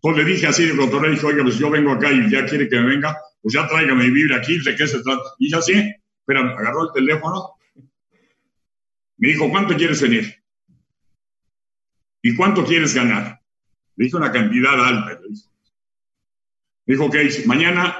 [0.02, 2.68] Entonces le dije así de Monterrey, dije, oiga, pues yo vengo acá y ya quiere
[2.68, 5.22] que me venga, pues ya tráigame y vive aquí, ¿de qué se trata?
[5.38, 7.55] Y ya sí, espera, agarró el teléfono,
[9.18, 10.42] me dijo, ¿cuánto quieres venir?
[12.22, 13.40] ¿Y cuánto quieres ganar?
[13.96, 15.20] Le dije una cantidad alta.
[15.20, 15.48] Le dijo,
[16.86, 17.96] me dijo, ok, mañana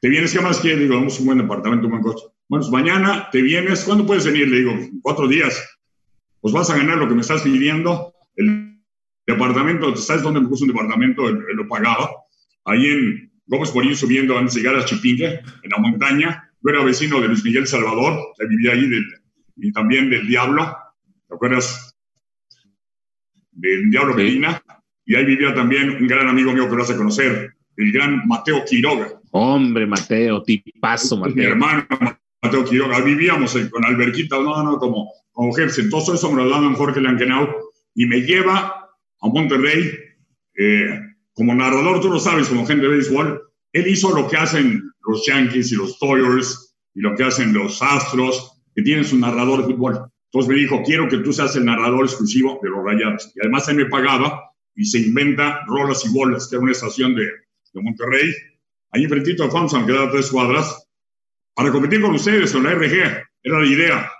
[0.00, 0.80] te vienes, ¿qué más quieres?
[0.80, 2.24] Digo, vamos un buen departamento, un buen coche.
[2.48, 4.48] Bueno, pues mañana te vienes, ¿cuándo puedes venir?
[4.48, 5.78] Le digo, cuatro días.
[6.40, 8.14] pues vas a ganar lo que me estás pidiendo.
[8.36, 8.80] El
[9.26, 11.28] departamento, ¿sabes dónde me puso un departamento?
[11.28, 12.10] lo pagaba.
[12.64, 16.50] Ahí en Gómez Morín subiendo antes de llegar a Chipinque, en la montaña.
[16.62, 19.04] Yo era vecino de Luis Miguel Salvador, vivía ahí del,
[19.56, 20.76] y también del Diablo.
[21.28, 21.96] ¿Te acuerdas?
[23.52, 24.62] Del Diablo Medina.
[25.04, 28.26] Y ahí vivía también un gran amigo mío que lo vas a conocer, el gran
[28.26, 29.20] Mateo Quiroga.
[29.30, 31.36] Hombre, Mateo, tipazo, Mateo.
[31.36, 31.86] Mi hermano
[32.42, 33.00] Mateo Quiroga.
[33.00, 35.82] Vivíamos con Alberquita, no, no, como, como jefe.
[35.82, 37.48] Entonces eso me lo daba Jorge Lankenau
[37.94, 38.90] y me lleva
[39.20, 39.92] a Monterrey
[40.58, 41.00] eh,
[41.34, 43.42] como narrador, tú lo sabes, como gente de béisbol.
[43.72, 47.82] Él hizo lo que hacen los Yankees y los Toyers y lo que hacen los
[47.82, 50.10] Astros, que tienen su narrador de fútbol.
[50.26, 53.32] Entonces me dijo, quiero que tú seas el narrador exclusivo de los Rayados.
[53.34, 57.14] Y además él me pagaba y se inventa Rolas y Bolas, que era una estación
[57.14, 58.30] de, de Monterrey,
[58.92, 60.86] ahí enfrentito a Thompson, que da tres cuadras,
[61.54, 63.24] para competir con ustedes, con la RG.
[63.42, 64.12] Era la idea.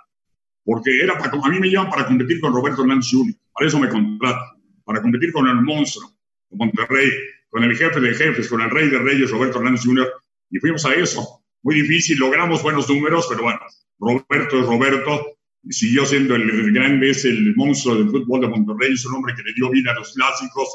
[0.65, 3.35] Porque era para, a mí me llaman para competir con Roberto Hernández Jr.
[3.53, 4.57] Para eso me contratan.
[4.83, 6.09] Para competir con el monstruo
[6.49, 7.11] de Monterrey,
[7.49, 10.11] con el jefe de jefes, con el rey de reyes, Roberto Hernández Jr.
[10.49, 11.43] Y fuimos a eso.
[11.61, 13.59] Muy difícil, logramos buenos números, pero bueno,
[13.99, 15.37] Roberto es Roberto
[15.69, 19.43] siguió siendo el grande, es el monstruo del fútbol de Monterrey, es un hombre que
[19.43, 20.67] le dio vida a los clásicos,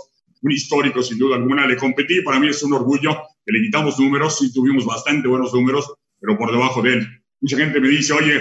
[0.43, 1.67] un histórico sin duda alguna.
[1.67, 5.53] Le competí, para mí es un orgullo que le quitamos números, sí tuvimos bastante buenos
[5.55, 7.09] números, pero por debajo de él.
[7.41, 8.41] Mucha gente me dice, oye,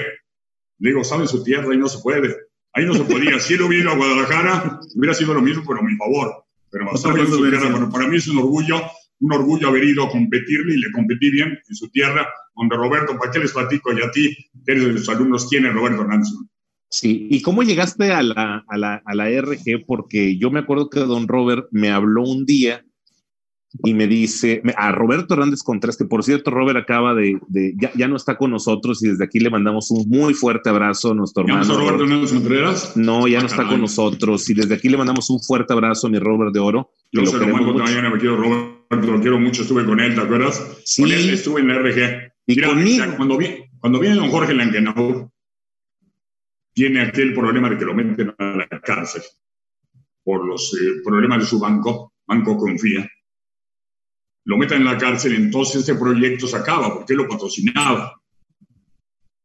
[0.80, 1.72] le digo, ¿sabe su tierra?
[1.72, 2.36] Ahí no se puede.
[2.74, 3.40] Ahí no se podía.
[3.40, 6.46] Si él hubiera a Guadalajara, hubiera sido lo mismo, pero a mi favor.
[6.72, 8.82] Pero bueno, para mí es un orgullo,
[9.22, 13.18] un orgullo haber ido a competirle y le competí bien en su tierra donde Roberto,
[13.18, 13.94] ¿para qué les platico?
[13.94, 16.30] Y a ti, que eres de los alumnos, ¿quién es Roberto Hernández?
[16.90, 19.86] Sí, ¿y cómo llegaste a la, a, la, a la RG?
[19.88, 22.84] Porque yo me acuerdo que don Robert me habló un día
[23.86, 27.92] y me dice, a Roberto Hernández Contreras, que por cierto Robert acaba de, de ya,
[27.96, 31.16] ya, no está con nosotros y desde aquí le mandamos un muy fuerte abrazo a
[31.16, 31.64] nuestro hermano.
[31.64, 32.98] ¿Ya no Roberto Hernández Contreras?
[32.98, 36.10] No, ya no está con nosotros y desde aquí le mandamos un fuerte abrazo a
[36.10, 36.92] mi Robert de Oro.
[37.14, 40.22] Yo se lo mando mañana, me quiero Robert, lo quiero mucho, estuve con él, ¿te
[40.22, 40.82] acuerdas?
[40.84, 41.04] Sí.
[41.04, 42.32] Con él estuve en la RG.
[42.48, 43.06] Y Mira, conmigo.
[43.16, 45.32] cuando, vi, cuando viene don Jorge Langenau,
[46.74, 49.22] tiene aquel problema de que lo meten a la cárcel
[50.24, 53.10] por los eh, problemas de su banco, Banco Confía.
[54.46, 58.20] Lo meten en la cárcel, entonces este proyecto se acaba porque él lo patrocinaba.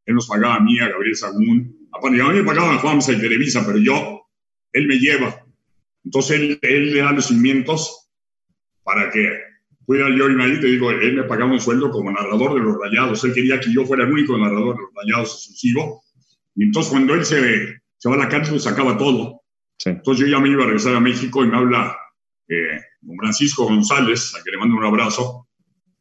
[0.05, 1.89] Él nos pagaba a mí, a Gabriel Sagún.
[1.93, 4.23] Aparte, a mí me pagaban Juanza y Televisa, pero yo,
[4.73, 5.45] él me lleva.
[6.05, 8.06] Entonces él, él le da los cimientos
[8.87, 9.29] para que
[9.85, 13.22] pudiera yo ahí, te digo, él me pagaba un sueldo como narrador de los rayados.
[13.25, 16.05] Él quería que yo fuera el único narrador de los rayados exclusivo.
[16.55, 19.42] Y entonces cuando él se, se va a la cárcel, sacaba todo.
[19.77, 19.90] Sí.
[19.90, 21.99] Entonces yo ya me iba a regresar a México y me habla
[22.49, 25.49] eh, don Francisco González, a que le mando un abrazo.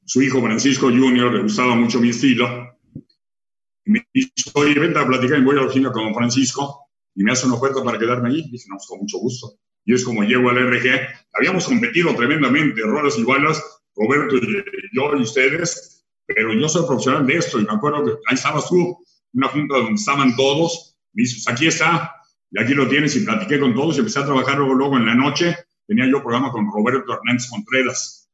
[0.05, 2.77] Su hijo Francisco Junior le gustaba mucho mi estilo.
[3.83, 6.85] Y me dice, oye, vente a platicar, y voy a la oficina con don Francisco
[7.15, 8.43] y me hace una oferta para quedarme allí.
[8.45, 9.57] Y dije, no, pues con mucho gusto.
[9.85, 10.89] Y es como llego al RG.
[11.33, 13.63] Habíamos competido tremendamente, rolas y balas,
[13.95, 18.11] Roberto y yo y ustedes, pero yo soy profesional de esto y me acuerdo que
[18.27, 18.97] ahí estabas tú,
[19.33, 22.13] una junta donde estaban todos, me dices, aquí está,
[22.51, 25.05] y aquí lo tienes, y platiqué con todos y empecé a trabajar luego, luego en
[25.05, 25.55] la noche,
[25.87, 28.29] tenía yo programa con Roberto Hernández Contreras.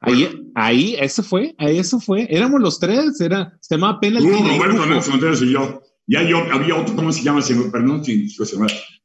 [0.00, 4.00] Ahí, ahí, eso fue, ahí eso fue, éramos los tres, era, se llamaba.
[4.00, 5.82] Tú, Roberto Hernández Contreras y yo.
[6.06, 7.40] Ya yo, había otro, ¿cómo se llama?
[7.70, 8.56] Perdón, si, si, se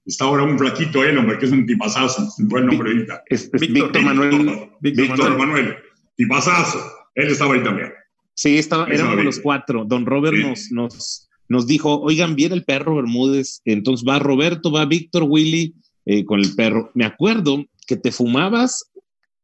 [0.08, 3.24] está ahora un flaquito él, hombre, que es un tipazazo, un buen nombre ahorita.
[3.28, 4.70] Es, es Víctor, Víctor, Manuel.
[4.80, 5.76] Víctor, Manuel.
[6.15, 6.80] Tipazazo.
[7.13, 7.91] Él estaba ahí también.
[8.34, 9.86] Sí, estaba, éramos estaba los cuatro.
[9.86, 10.43] Don Robert sí.
[10.43, 13.62] nos, nos, nos dijo, oigan, viene el perro Bermúdez.
[13.65, 16.91] Entonces va Roberto, va Víctor, Willy eh, con el perro.
[16.93, 18.91] Me acuerdo que te fumabas,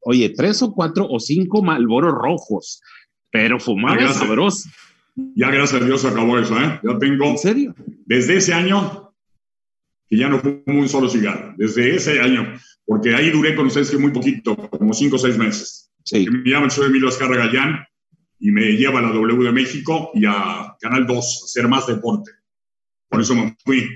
[0.01, 2.81] oye, tres o cuatro o cinco malboros rojos,
[3.31, 4.69] pero fumabas sabroso.
[5.35, 6.79] Ya gracias a Dios acabó eso, ¿eh?
[6.83, 7.25] Ya tengo.
[7.25, 7.75] ¿En serio?
[8.05, 9.02] Desde ese año
[10.13, 11.55] que ya no fumo un solo cigarro.
[11.57, 12.53] Desde ese año.
[12.85, 15.91] Porque ahí duré con ustedes que muy poquito, como cinco o seis meses.
[16.03, 16.27] Sí.
[16.29, 17.83] Me llama el señor Emilio Azcarra Gallán
[18.39, 21.87] y me lleva a la W de México y a Canal 2 a hacer más
[21.87, 22.29] deporte.
[23.09, 23.89] Por eso me fui.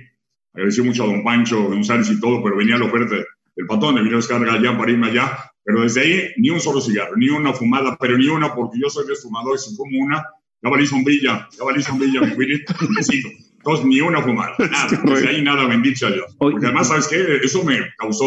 [0.53, 3.15] Agradecí mucho a don Pancho González y todo, pero venía la oferta
[3.55, 5.37] del patrón de Emilio Azcarra Gallán para irme allá.
[5.63, 8.89] Pero desde ahí, ni un solo cigarro, ni una fumada, pero ni una, porque yo
[8.89, 10.25] soy desfumador y si fumo una,
[10.63, 12.63] ya valí sombrilla, ya valí sombrilla, mi Willy.
[13.67, 16.33] Entonces, ni una fumada, nada, desde ahí nada, bendito sea Dios.
[16.37, 17.17] Porque además, ¿sabes qué?
[17.43, 18.25] Eso me causó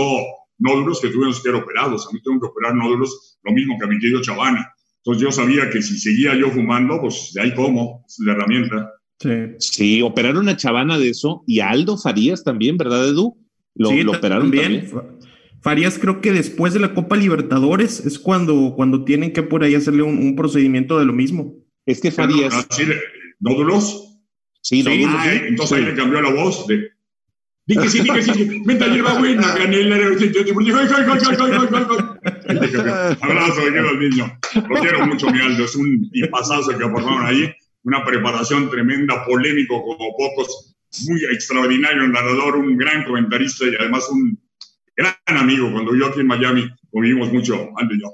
[0.59, 2.07] nódulos que tuvieron que ser operados.
[2.07, 4.71] A mí tengo que operar nódulos, lo mismo que a mi querido Chavana.
[4.99, 8.93] Entonces, yo sabía que si seguía yo fumando, pues de ahí como, es la herramienta.
[9.19, 9.31] Sí.
[9.59, 13.37] sí, operaron a Chavana de eso y a Aldo Farías también, ¿verdad, Edu?
[13.75, 14.91] Lo, sí, lo operaron también.
[14.91, 15.19] también.
[15.63, 19.75] Farías creo que después de la Copa Libertadores es cuando, cuando tienen que por ahí
[19.75, 21.55] hacerle un, un procedimiento de lo mismo.
[21.87, 22.67] Es que Farías.
[23.41, 24.10] ¿Nódulos?
[24.61, 25.21] Sí, sí, nódulos.
[25.21, 25.85] Ah, entonces sí.
[25.85, 26.91] ahí le cambió la voz de.
[27.67, 29.97] Di que sí, di que sí, vente hierba buena, canela,
[33.21, 34.31] abrazo, queridos niños,
[34.69, 37.53] lo quiero mucho, mi Aldo, es un tipazazo que aportaron ahí,
[37.85, 40.75] una preparación tremenda, polémico como pocos,
[41.07, 44.37] muy extraordinario narrador, un gran comentarista y además un
[44.97, 45.71] gran amigo.
[45.71, 48.09] Cuando yo aquí en Miami convivimos mucho, Aldo y yo.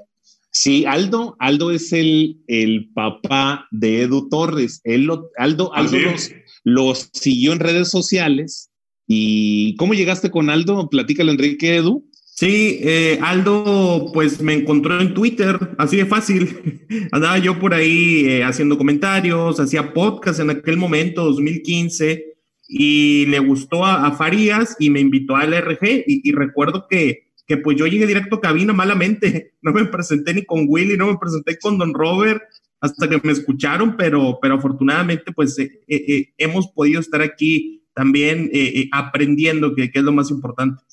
[0.51, 4.81] Sí, Aldo, Aldo es el, el papá de Edu Torres.
[4.83, 6.31] Él lo, Aldo, Aldo los,
[6.67, 8.69] los, siguió en redes sociales.
[9.07, 10.89] ¿Y cómo llegaste con Aldo?
[10.89, 12.05] Platícalo, Enrique Edu.
[12.25, 16.81] Sí, eh, Aldo, pues me encontró en Twitter, así de fácil.
[17.13, 22.25] Andaba yo por ahí eh, haciendo comentarios, hacía podcast en aquel momento, 2015
[22.67, 27.77] y le gustó a, Farías y me invitó al RG y, recuerdo que, que, pues
[27.77, 31.57] yo llegué directo a cabina malamente, no me presenté ni con Willy, no me presenté
[31.57, 32.41] con Don Robert
[32.79, 37.83] hasta que me escucharon, pero, pero afortunadamente pues eh, eh, eh, hemos podido estar aquí
[37.93, 38.51] también
[38.91, 40.83] aprendiendo, que, que, es lo más importante.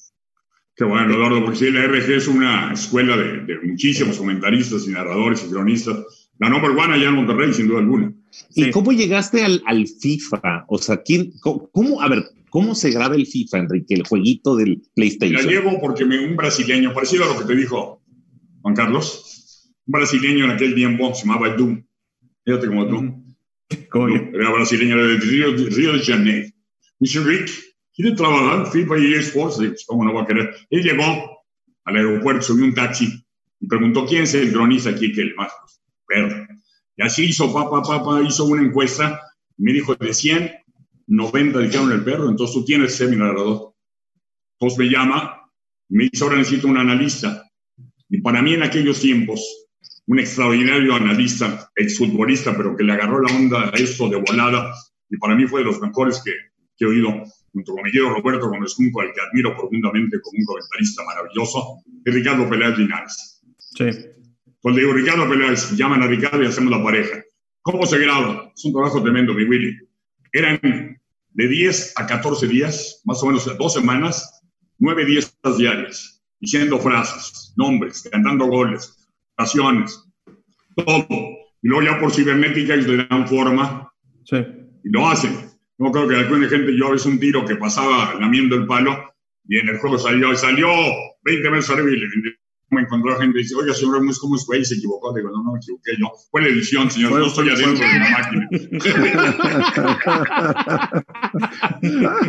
[0.74, 4.90] Qué bueno, Eduardo, porque sí, la RG es una escuela de, de muchísimos comentaristas y
[4.90, 5.98] narradores y cronistas.
[6.38, 8.12] La number one allá en Monterrey, sin duda alguna.
[8.54, 10.64] ¿Y cómo llegaste al, al, FIFA?
[10.68, 14.82] O sea, ¿quién, cómo, a ver, ¿cómo se graba el FIFA, Enrique, el jueguito del
[14.94, 15.44] PlayStation?
[15.44, 18.02] La llevo porque me, un brasileño, parecido a lo que te dijo
[18.62, 19.23] Juan Carlos,
[19.86, 21.84] brasileño en aquel tiempo se llamaba Doom.
[22.44, 23.24] Fíjate como tú.
[24.34, 26.48] Era brasileño, era de Río, Río de Janeiro.
[26.98, 27.50] Dice Rick,
[27.94, 29.56] ¿quiere trabajar FIFA y eSports?
[29.56, 30.54] Pues, ¿Cómo no va a querer?
[30.70, 31.42] Él llegó
[31.84, 33.24] al aeropuerto, subió un taxi
[33.60, 35.52] y preguntó quién es el cronista aquí que el más
[36.08, 36.46] verde.
[36.96, 39.20] Y así hizo, papá, papá, hizo una encuesta,
[39.56, 40.52] me dijo de 100,
[41.06, 43.74] 90 dijeron el perro, entonces tú tienes ese narrador.
[44.58, 45.50] Entonces me llama,
[45.88, 47.50] me dice, ahora necesito un analista.
[48.08, 49.63] Y para mí en aquellos tiempos,
[50.06, 54.74] un extraordinario analista, exfutbolista, pero que le agarró la onda a esto de volada,
[55.08, 56.32] y para mí fue de los mejores que,
[56.76, 57.08] que he oído,
[57.52, 61.82] junto con mi querido Roberto Gómez Junco, al que admiro profundamente como un comentarista maravilloso,
[62.04, 63.42] es Ricardo Peláez Linares.
[63.58, 63.84] Sí.
[64.60, 67.22] Pues le digo, Ricardo Peláez, llaman a Ricardo y hacemos la pareja.
[67.62, 68.52] ¿Cómo se graba?
[68.54, 69.78] Es un trabajo tremendo, mi Willy.
[70.32, 70.60] Eran
[71.34, 74.42] de 10 a 14 días, más o menos dos semanas,
[74.78, 78.93] 9, 10 horas diarias, diciendo frases, nombres, cantando goles,
[80.76, 81.06] todo.
[81.10, 83.92] Y luego ya por cibernética le dan forma
[84.24, 84.36] sí.
[84.84, 85.32] y lo hacen.
[85.78, 89.14] No creo que alguna gente, yo a un tiro que pasaba lamiendo el palo
[89.46, 90.68] y en el juego salió, salió
[91.22, 92.08] 20 veces arriba y le
[92.74, 94.64] me encontró gente y dice, oiga, señor es ¿cómo es güey?
[94.64, 95.14] Se equivocó.
[95.14, 96.10] Digo, no, no me equivoqué yo.
[96.30, 98.48] Fue la edición, señor, no estoy adentro de la máquina.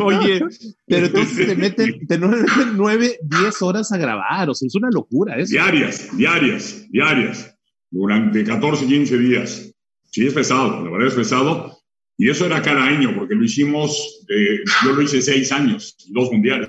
[0.00, 0.40] Oye,
[0.86, 4.90] pero entonces te meten, te meten nueve, diez horas a grabar, o sea, es una
[4.90, 5.52] locura eso.
[5.52, 7.54] Diarias, diarias, diarias,
[7.90, 9.74] durante 14, 15 días.
[10.10, 11.76] Sí, es pesado, la verdad es pesado.
[12.18, 16.32] Y eso era cada año, porque lo hicimos, eh, yo lo hice seis años, dos
[16.32, 16.68] mundiales,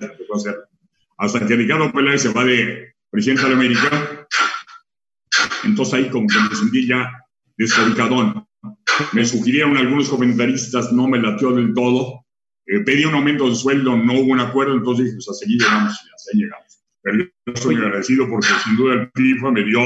[1.17, 4.27] hasta que Ricardo Peláez se va de, presidente de América.
[5.63, 7.11] Entonces ahí como que me sentí ya
[7.57, 8.45] desubicadón.
[9.13, 12.25] Me sugirieron algunos comentaristas, no me latió del todo.
[12.67, 15.57] Eh, pedí un aumento de sueldo, no hubo un acuerdo, entonces dije, pues hasta allí
[15.57, 15.99] llegamos
[16.33, 16.79] llegamos.
[17.01, 19.81] Pero yo estoy agradecido porque sin duda el FIFA me dio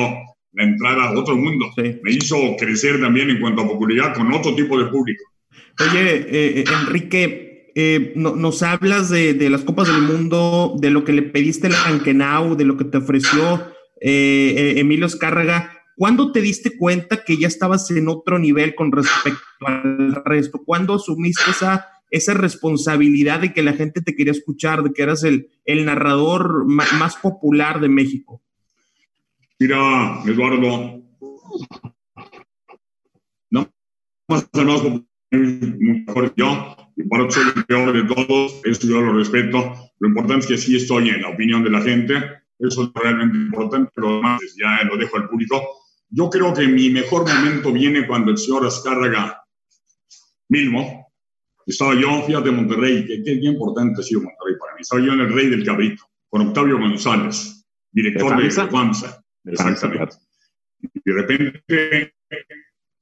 [0.52, 1.68] la entrada a otro mundo.
[1.78, 2.02] Sí.
[2.04, 5.24] Me hizo crecer también en cuanto a popularidad con otro tipo de público.
[5.80, 11.14] Oye, eh, Enrique, eh, no, nos hablas de, las Copas del Mundo, de lo que
[11.14, 15.78] le pediste al Ankenau, de lo que te ofreció eh, Emilio Escárraga.
[15.96, 20.62] ¿Cuándo te diste cuenta que ya estabas en otro nivel con respecto al resto?
[20.66, 25.24] ¿Cuándo asumiste esa, esa responsabilidad de que la gente te quería escuchar, de que eras
[25.24, 28.42] el, el narrador más, popular de México?
[29.60, 31.04] Mira, Eduardo,
[33.52, 33.72] no
[34.28, 34.50] más
[35.32, 36.76] mejor yo,
[37.10, 39.74] eso soy el peor de todos, eso yo lo respeto.
[40.00, 42.16] Lo importante es que sí estoy en la opinión de la gente,
[42.60, 45.62] eso es realmente importante, pero además ya lo dejo al público.
[46.10, 49.44] Yo creo que mi mejor momento viene cuando el señor Azcárraga
[50.50, 51.08] mismo,
[51.66, 55.22] estaba yo, fíjate, Monterrey, que qué importante ha sido Monterrey para mí, estaba yo en
[55.22, 59.24] el Rey del Cabrito, con Octavio González, director de FAMSA.
[59.46, 60.16] Exactamente.
[60.82, 62.14] Y de repente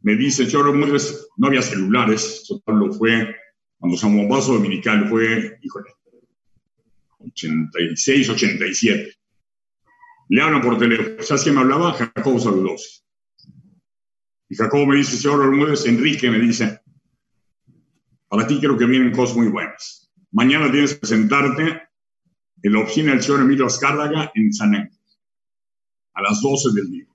[0.02, 3.36] me dice, señor no había celulares, eso lo fue
[3.80, 5.90] cuando San Bombazo Dominical fue, híjole,
[7.20, 9.14] 86, 87.
[10.30, 11.22] Le hablan por teléfono.
[11.22, 11.94] ¿Sabes quién me hablaba?
[11.94, 13.06] Jacobo Saludos.
[14.50, 16.82] Y Jacobo me dice, señor Bermúdez, Enrique me dice,
[18.28, 20.12] para ti creo que vienen cosas muy buenas.
[20.32, 21.84] Mañana tienes que presentarte
[22.62, 25.00] en la oficina del señor Emilio Azcárraga en San Ángel,
[26.14, 27.06] a las 12 del día.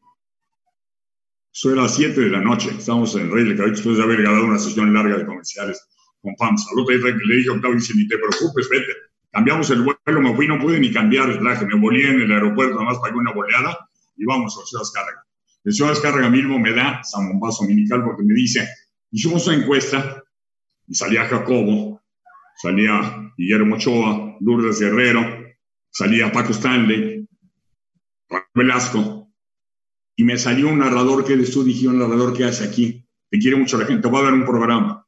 [1.52, 2.70] Eso era a las 7 de la noche.
[2.70, 5.88] Estábamos en Rey de Cabello después de haber grabado una sesión larga de comerciales
[6.24, 6.70] con FAMSA.
[6.72, 8.92] Al otro día le dije a Octavio, dice, ni te preocupes, vete,
[9.34, 12.30] Cambiamos el vuelo, me fui, no pude ni cambiar el traje, me volé en el
[12.30, 13.76] aeropuerto, nada más pagué una boleada
[14.16, 15.26] y vamos a Ciudad Escárraga.
[15.64, 18.68] El Ciudad Escárraga mismo me da Samombazo Dominical porque me dice,
[19.10, 20.22] hicimos una encuesta
[20.86, 22.00] y salía Jacobo,
[22.62, 25.20] salía Guillermo Ochoa, Lourdes Guerrero,
[25.90, 27.28] salía Paco Stanley,
[28.28, 29.32] Paco Velasco,
[30.14, 33.40] y me salió un narrador que eres tú, dije, un narrador que hace aquí, te
[33.40, 35.03] quiere mucho la gente, va a dar un programa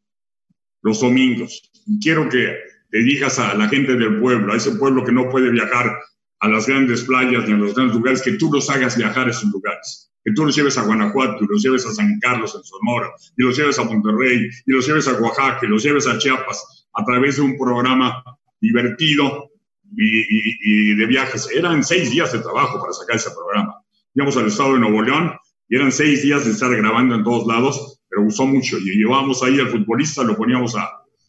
[0.87, 2.57] los domingos, y quiero que
[2.91, 5.99] te digas a la gente del pueblo, a ese pueblo que no puede viajar
[6.39, 9.31] a las grandes playas ni a los grandes lugares, que tú los hagas viajar a
[9.31, 10.13] esos lugares.
[10.25, 13.43] Que tú los lleves a Guanajuato, y los lleves a San Carlos, en Sonora, y
[13.43, 17.05] los lleves a Monterrey, y los lleves a Oaxaca, y los lleves a Chiapas, a
[17.05, 18.23] través de un programa
[18.61, 19.51] divertido
[19.97, 21.49] y, de viajes.
[21.53, 23.75] Eran seis días de trabajo para sacar ese programa.
[24.15, 25.33] Íbamos al estado de Nuevo León
[25.69, 28.79] y eran seis días de estar grabando en todos lados, pero gustó mucho.
[28.79, 30.85] Y llevábamos ahí al futbolista, lo poníamos a,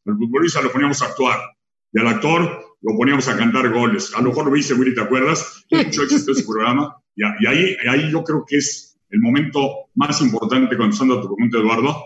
[0.05, 1.37] al futbolista lo poníamos a actuar
[1.91, 4.13] y al actor lo poníamos a cantar goles.
[4.15, 5.65] A lo mejor lo viste, Willy, ¿te acuerdas?
[5.71, 6.95] Mucho éxito ese programa.
[7.13, 11.57] Y, ahí, ahí yo creo que es el momento más importante, contestando a tu pregunta,
[11.57, 12.05] Eduardo,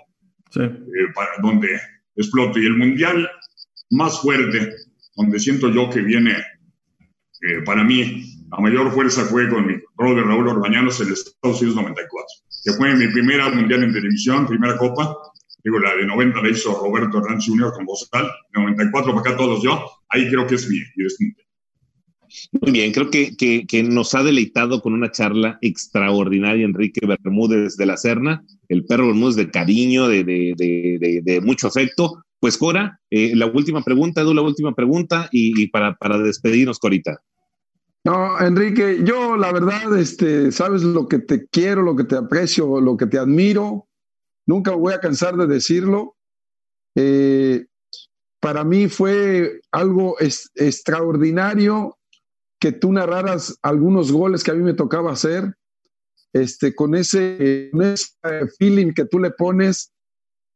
[0.49, 0.61] sí.
[0.61, 1.79] Eh, para, donde
[2.15, 2.57] exploto.
[2.59, 3.29] Y el mundial
[3.91, 4.73] más fuerte,
[5.15, 10.25] donde siento yo que viene, eh, para mí, la mayor fuerza fue con mi brother
[10.25, 12.25] Raúl Orbañanos en Estados Unidos 94,
[12.65, 15.15] que fue mi primera mundial en televisión, primera copa,
[15.63, 17.71] digo, la de 90 la hizo Roberto Hernández Jr.
[17.73, 21.33] con Bozal, 94 para acá todos yo, ahí creo que es mi, mi
[22.59, 27.85] Muy bien, creo que, que, nos ha deleitado con una charla extraordinaria Enrique Bermúdez de
[27.85, 32.21] la Serna, el perro Bermúdez de cariño, de, de, de, de mucho afecto.
[32.41, 36.79] Pues Cora, eh, la última pregunta, Edu, la última pregunta y, y para, para despedirnos,
[36.79, 37.21] Corita.
[38.03, 42.81] No, Enrique, yo la verdad, este, sabes lo que te quiero, lo que te aprecio,
[42.81, 43.87] lo que te admiro
[44.45, 46.15] nunca voy a cansar de decirlo.
[46.95, 47.65] Eh,
[48.39, 51.97] para mí fue algo extraordinario
[52.59, 55.55] que tú narraras algunos goles que a mí me tocaba hacer,
[56.33, 57.71] este, con, ese,
[58.59, 59.93] feeling que tú le pones.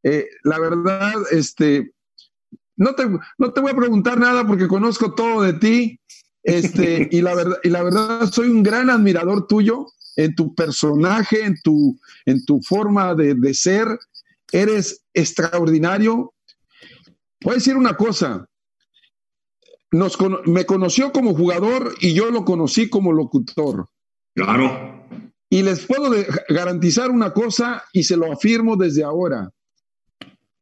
[0.04, 1.94] Eh, la verdad, este,
[2.76, 6.00] no te, no te voy a preguntar nada porque conozco todo de ti.
[6.46, 11.44] Este, y, la verdad, y la verdad, soy un gran admirador tuyo en tu personaje,
[11.44, 13.88] en tu, en tu forma de, ser.
[14.52, 16.34] Eres extraordinario.
[17.42, 18.48] Voy a decir una cosa.
[19.92, 23.90] Nos, me conoció como jugador y yo lo conocí como locutor.
[24.34, 25.08] Claro.
[25.50, 26.12] Y les puedo
[26.50, 29.52] garantizar una cosa y se lo afirmo desde ahora.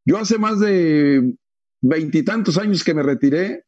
[0.04, 1.36] Yo hace más de
[1.80, 3.64] veintitantos años que me retiré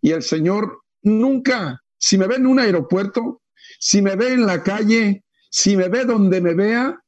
[0.00, 3.42] y el Señor nunca, si me ve en un aeropuerto,
[3.78, 7.00] si me ve en la calle, si me ve donde me vea,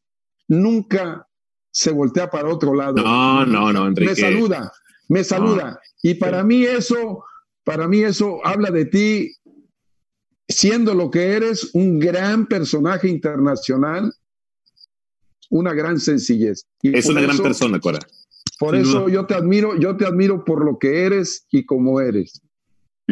[0.48, 1.26] nunca
[1.70, 2.94] se voltea para otro lado.
[2.94, 4.10] No, no, no, Enrique.
[4.10, 4.72] Me saluda,
[5.08, 5.80] me saluda.
[6.02, 7.24] Y para mí eso,
[7.64, 9.36] para mí eso habla de ti
[10.48, 14.12] siendo lo que eres, un gran personaje internacional,
[15.50, 16.66] una gran sencillez.
[16.82, 18.00] es una gran persona, Cora.
[18.58, 22.40] Por eso yo te admiro, yo te admiro por lo que eres y como eres.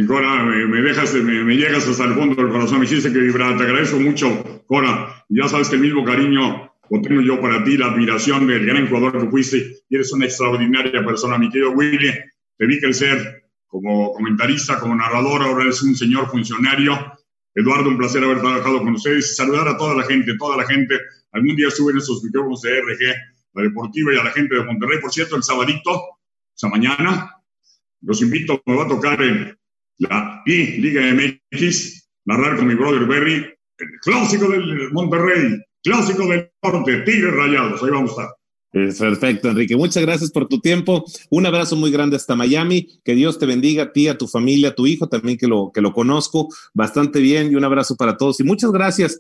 [0.07, 3.59] Cora, me, dejas, me, llegas hasta el fondo del corazón, me hiciste que vibrar.
[3.59, 5.25] Te agradezco mucho, Cora.
[5.29, 8.89] Ya sabes que el mismo cariño lo tengo yo para ti, la admiración del gran
[8.89, 9.77] jugador que fuiste.
[9.89, 12.13] Y eres una extraordinaria persona, mi querido Willy.
[12.57, 15.43] Te vi crecer como comentarista, como narrador.
[15.43, 17.13] Ahora eres un señor funcionario.
[17.55, 19.37] Eduardo, un placer haber trabajado con ustedes.
[19.37, 20.99] Saludar a toda la gente, toda la gente.
[21.33, 23.15] Algún día estuve en esos micrófonos de RG,
[23.55, 25.01] la deportiva y a la gente de Monterrey.
[25.01, 26.19] Por cierto, el sabadito, o
[26.55, 27.37] sea, mañana,
[28.03, 29.60] los invito, me va a tocar en
[30.01, 33.47] la I Liga MX, narrar con mi brother Berry,
[33.79, 38.41] el clásico del Monterrey, clásico del norte, Tigres Rayados, ahí vamos a estar.
[38.73, 39.77] Perfecto, Enrique.
[39.77, 41.05] Muchas gracias por tu tiempo.
[41.29, 43.01] Un abrazo muy grande hasta Miami.
[43.05, 45.73] Que Dios te bendiga a ti, a tu familia, a tu hijo también, que lo,
[45.75, 47.51] que lo conozco bastante bien.
[47.51, 48.39] Y un abrazo para todos.
[48.39, 49.19] Y muchas gracias